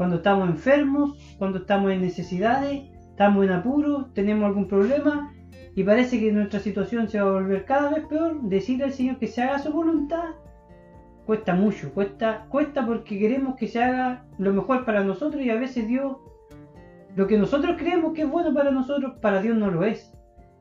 cuando 0.00 0.16
estamos 0.16 0.48
enfermos, 0.48 1.18
cuando 1.36 1.58
estamos 1.58 1.92
en 1.92 2.00
necesidades, 2.00 2.84
estamos 3.10 3.44
en 3.44 3.52
apuros, 3.52 4.14
tenemos 4.14 4.46
algún 4.46 4.66
problema 4.66 5.30
y 5.76 5.84
parece 5.84 6.18
que 6.18 6.32
nuestra 6.32 6.58
situación 6.58 7.10
se 7.10 7.20
va 7.20 7.28
a 7.28 7.32
volver 7.32 7.66
cada 7.66 7.90
vez 7.90 8.06
peor, 8.06 8.40
decirle 8.44 8.84
al 8.84 8.94
Señor 8.94 9.18
que 9.18 9.26
se 9.26 9.42
haga 9.42 9.58
su 9.58 9.70
voluntad 9.70 10.30
cuesta 11.30 11.54
mucho, 11.54 11.94
cuesta, 11.94 12.46
cuesta 12.48 12.84
porque 12.84 13.16
queremos 13.16 13.54
que 13.54 13.68
se 13.68 13.80
haga 13.80 14.24
lo 14.38 14.52
mejor 14.52 14.84
para 14.84 15.04
nosotros 15.04 15.40
y 15.40 15.48
a 15.48 15.54
veces 15.54 15.86
Dios, 15.86 16.16
lo 17.14 17.28
que 17.28 17.38
nosotros 17.38 17.76
creemos 17.78 18.14
que 18.14 18.22
es 18.22 18.28
bueno 18.28 18.52
para 18.52 18.72
nosotros, 18.72 19.12
para 19.20 19.40
Dios 19.40 19.56
no 19.56 19.70
lo 19.70 19.84
es. 19.84 20.12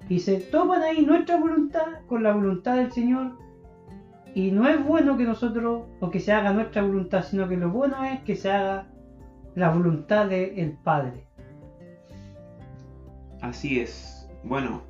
Y 0.09 0.19
se 0.19 0.37
toman 0.39 0.83
ahí 0.83 1.03
nuestra 1.03 1.37
voluntad 1.37 1.87
con 2.05 2.21
la 2.21 2.33
voluntad 2.33 2.75
del 2.75 2.91
Señor 2.91 3.35
y 4.35 4.51
no 4.51 4.69
es 4.69 4.85
bueno 4.85 5.17
que 5.17 5.23
nosotros 5.23 5.87
o 6.01 6.11
que 6.11 6.19
se 6.19 6.33
haga 6.33 6.53
nuestra 6.53 6.83
voluntad, 6.83 7.23
sino 7.23 7.49
que 7.49 7.57
lo 7.57 7.71
bueno 7.71 8.03
es 8.03 8.19
que 8.19 8.35
se 8.35 8.51
haga 8.51 8.85
la 9.55 9.71
voluntad 9.71 10.27
del 10.27 10.77
Padre. 10.83 11.23
Así 13.41 13.79
es. 13.79 14.29
Bueno, 14.43 14.83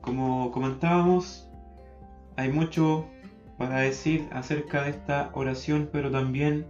como 0.00 0.50
comentábamos, 0.52 1.50
hay 2.36 2.50
mucho 2.50 3.04
para 3.58 3.80
decir 3.80 4.28
acerca 4.32 4.84
de 4.84 4.90
esta 4.90 5.30
oración, 5.34 5.90
pero 5.92 6.10
también 6.10 6.64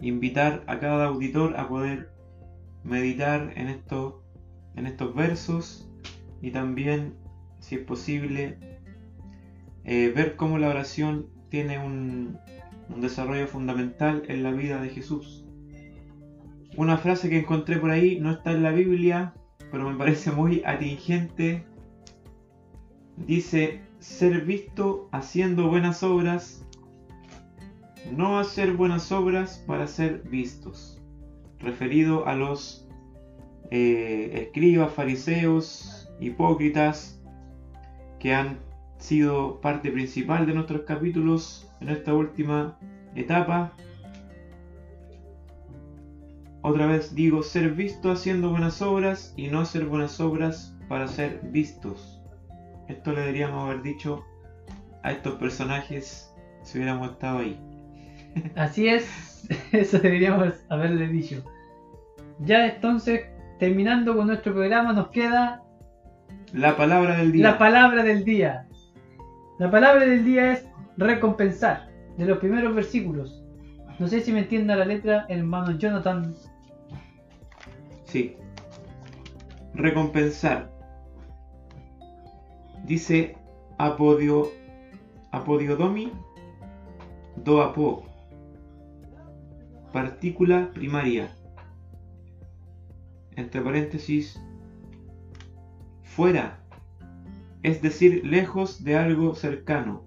invitar 0.00 0.64
a 0.66 0.80
cada 0.80 1.06
auditor 1.06 1.56
a 1.56 1.68
poder 1.68 2.10
meditar 2.82 3.52
en, 3.56 3.68
esto, 3.68 4.24
en 4.74 4.86
estos 4.86 5.14
versos 5.14 5.88
y 6.42 6.50
también, 6.50 7.14
si 7.60 7.76
es 7.76 7.82
posible, 7.82 8.58
eh, 9.84 10.12
ver 10.14 10.36
cómo 10.36 10.58
la 10.58 10.70
oración 10.70 11.28
tiene 11.50 11.78
un 11.78 12.38
desarrollo 12.96 13.46
fundamental 13.46 14.24
en 14.28 14.42
la 14.42 14.50
vida 14.50 14.80
de 14.80 14.88
Jesús. 14.88 15.44
Una 16.76 16.98
frase 16.98 17.30
que 17.30 17.38
encontré 17.38 17.76
por 17.76 17.90
ahí 17.90 18.18
no 18.18 18.32
está 18.32 18.50
en 18.50 18.64
la 18.64 18.72
Biblia, 18.72 19.34
pero 19.70 19.88
me 19.88 19.96
parece 19.96 20.32
muy 20.32 20.62
atingente. 20.64 21.64
Dice, 23.16 23.80
ser 24.04 24.42
visto 24.42 25.08
haciendo 25.12 25.68
buenas 25.68 26.02
obras, 26.02 26.62
no 28.12 28.38
hacer 28.38 28.74
buenas 28.74 29.10
obras 29.10 29.64
para 29.66 29.86
ser 29.86 30.22
vistos. 30.28 31.00
Referido 31.58 32.26
a 32.26 32.34
los 32.34 32.86
eh, 33.70 34.30
escribas, 34.34 34.92
fariseos, 34.92 36.10
hipócritas, 36.20 37.18
que 38.20 38.34
han 38.34 38.58
sido 38.98 39.60
parte 39.62 39.90
principal 39.90 40.46
de 40.46 40.52
nuestros 40.52 40.82
capítulos 40.82 41.66
en 41.80 41.88
esta 41.88 42.12
última 42.12 42.78
etapa 43.14 43.72
otra 46.66 46.86
vez 46.86 47.14
digo, 47.14 47.42
ser 47.42 47.72
visto 47.72 48.10
haciendo 48.10 48.48
buenas 48.48 48.80
obras 48.80 49.34
y 49.36 49.48
no 49.48 49.60
hacer 49.60 49.84
buenas 49.84 50.18
obras 50.18 50.74
para 50.88 51.06
ser 51.08 51.40
vistos. 51.52 52.13
Esto 52.88 53.12
le 53.12 53.20
deberíamos 53.20 53.64
haber 53.64 53.82
dicho 53.82 54.24
a 55.02 55.12
estos 55.12 55.34
personajes 55.34 56.34
si 56.62 56.78
hubiéramos 56.78 57.10
estado 57.10 57.38
ahí. 57.38 57.60
Así 58.56 58.88
es, 58.88 59.48
eso 59.72 59.98
deberíamos 59.98 60.54
haberle 60.68 61.08
dicho. 61.08 61.42
Ya 62.40 62.66
entonces, 62.66 63.22
terminando 63.58 64.16
con 64.16 64.26
nuestro 64.26 64.52
programa, 64.52 64.92
nos 64.92 65.08
queda... 65.08 65.62
La 66.52 66.76
palabra 66.76 67.16
del 67.16 67.32
día. 67.32 67.50
La 67.50 67.58
palabra 67.58 68.02
del 68.02 68.24
día. 68.24 68.66
La 69.58 69.70
palabra 69.70 70.04
del 70.04 70.24
día 70.24 70.52
es 70.52 70.66
recompensar, 70.96 71.88
de 72.16 72.26
los 72.26 72.38
primeros 72.38 72.74
versículos. 72.74 73.44
No 73.98 74.08
sé 74.08 74.20
si 74.20 74.32
me 74.32 74.40
entienda 74.40 74.74
la 74.74 74.84
letra, 74.84 75.26
hermano 75.28 75.78
Jonathan. 75.78 76.34
Sí. 78.04 78.36
Recompensar. 79.74 80.73
Dice 82.84 83.36
apodio, 83.78 84.50
apodiodomi 85.32 86.12
do 87.36 87.60
apo. 87.60 88.04
Partícula 89.92 90.70
primaria. 90.72 91.30
Entre 93.36 93.60
paréntesis. 93.60 94.40
Fuera. 96.02 96.60
Es 97.62 97.80
decir, 97.80 98.24
lejos 98.24 98.84
de 98.84 98.96
algo 98.96 99.34
cercano. 99.34 100.02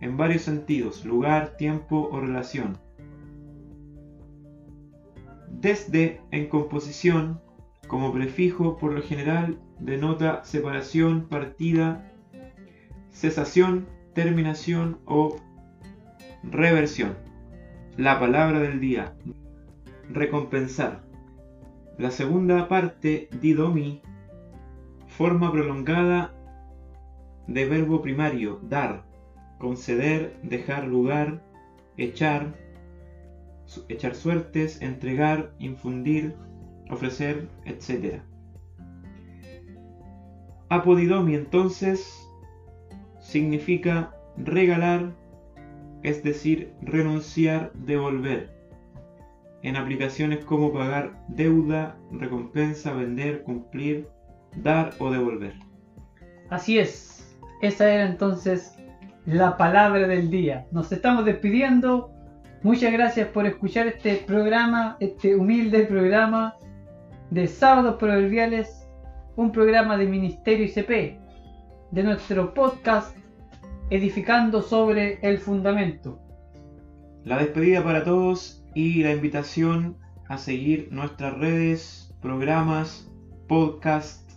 En 0.00 0.16
varios 0.16 0.42
sentidos. 0.42 1.04
Lugar, 1.04 1.56
tiempo 1.56 2.08
o 2.12 2.20
relación 2.20 2.78
desde 5.64 6.20
en 6.30 6.48
composición, 6.48 7.40
como 7.88 8.12
prefijo, 8.12 8.76
por 8.76 8.92
lo 8.92 9.00
general 9.00 9.58
denota 9.78 10.44
separación, 10.44 11.28
partida, 11.28 12.10
cesación, 13.10 13.86
terminación 14.14 14.98
o 15.06 15.36
reversión. 16.42 17.16
La 17.96 18.18
palabra 18.18 18.60
del 18.60 18.80
día. 18.80 19.14
Recompensar. 20.10 21.02
La 21.96 22.10
segunda 22.10 22.68
parte, 22.68 23.28
didomi, 23.40 24.02
forma 25.06 25.52
prolongada 25.52 26.34
de 27.46 27.66
verbo 27.66 28.02
primario, 28.02 28.58
dar, 28.64 29.04
conceder, 29.58 30.36
dejar 30.42 30.88
lugar, 30.88 31.40
echar, 31.96 32.54
echar 33.88 34.14
suertes, 34.14 34.82
entregar, 34.82 35.52
infundir, 35.58 36.34
ofrecer, 36.90 37.48
etc. 37.64 38.22
Apodidomi 40.74 41.34
entonces 41.34 42.28
significa 43.20 44.14
regalar, 44.36 45.12
es 46.02 46.22
decir, 46.22 46.72
renunciar, 46.82 47.72
devolver. 47.74 48.50
En 49.62 49.76
aplicaciones 49.76 50.44
como 50.44 50.72
pagar 50.72 51.12
deuda, 51.28 51.96
recompensa, 52.12 52.92
vender, 52.92 53.42
cumplir, 53.42 54.08
dar 54.62 54.92
o 54.98 55.10
devolver. 55.10 55.54
Así 56.50 56.78
es, 56.78 57.36
esa 57.62 57.90
era 57.90 58.04
entonces 58.04 58.76
la 59.24 59.56
palabra 59.56 60.06
del 60.06 60.30
día. 60.30 60.66
Nos 60.70 60.92
estamos 60.92 61.24
despidiendo 61.24 62.14
Muchas 62.64 62.94
gracias 62.94 63.28
por 63.28 63.44
escuchar 63.44 63.88
este 63.88 64.24
programa, 64.26 64.96
este 64.98 65.36
humilde 65.36 65.84
programa 65.84 66.56
de 67.28 67.46
Sábados 67.46 67.96
Proverbiales, 67.96 68.83
un 69.36 69.50
programa 69.50 69.96
de 69.96 70.06
Ministerio 70.06 70.64
ICP, 70.66 71.18
de 71.90 72.02
nuestro 72.02 72.54
podcast 72.54 73.16
Edificando 73.90 74.62
sobre 74.62 75.18
el 75.22 75.38
Fundamento. 75.38 76.20
La 77.24 77.38
despedida 77.38 77.82
para 77.82 78.04
todos 78.04 78.64
y 78.74 79.02
la 79.02 79.12
invitación 79.12 79.96
a 80.28 80.38
seguir 80.38 80.88
nuestras 80.90 81.36
redes, 81.38 82.14
programas, 82.22 83.10
podcast, 83.48 84.30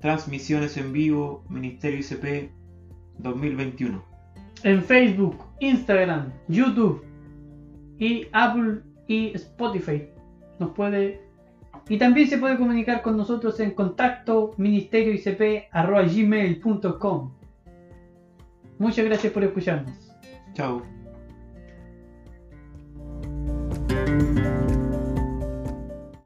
transmisiones 0.00 0.76
en 0.76 0.92
vivo, 0.92 1.44
Ministerio 1.48 2.00
ICP 2.00 2.50
2021. 3.18 4.04
En 4.64 4.82
Facebook, 4.82 5.44
Instagram, 5.60 6.32
YouTube 6.48 7.04
y 7.98 8.26
Apple 8.32 8.80
y 9.06 9.32
Spotify. 9.34 10.08
Nos 10.58 10.70
puede 10.72 11.23
Y 11.88 11.98
también 11.98 12.28
se 12.28 12.38
puede 12.38 12.56
comunicar 12.56 13.02
con 13.02 13.16
nosotros 13.16 13.58
en 13.60 13.72
contacto 13.72 14.52
ministerioicp.gmail.com 14.56 17.32
Muchas 18.78 19.04
gracias 19.04 19.32
por 19.32 19.44
escucharnos. 19.44 20.10
Chao. 20.54 20.82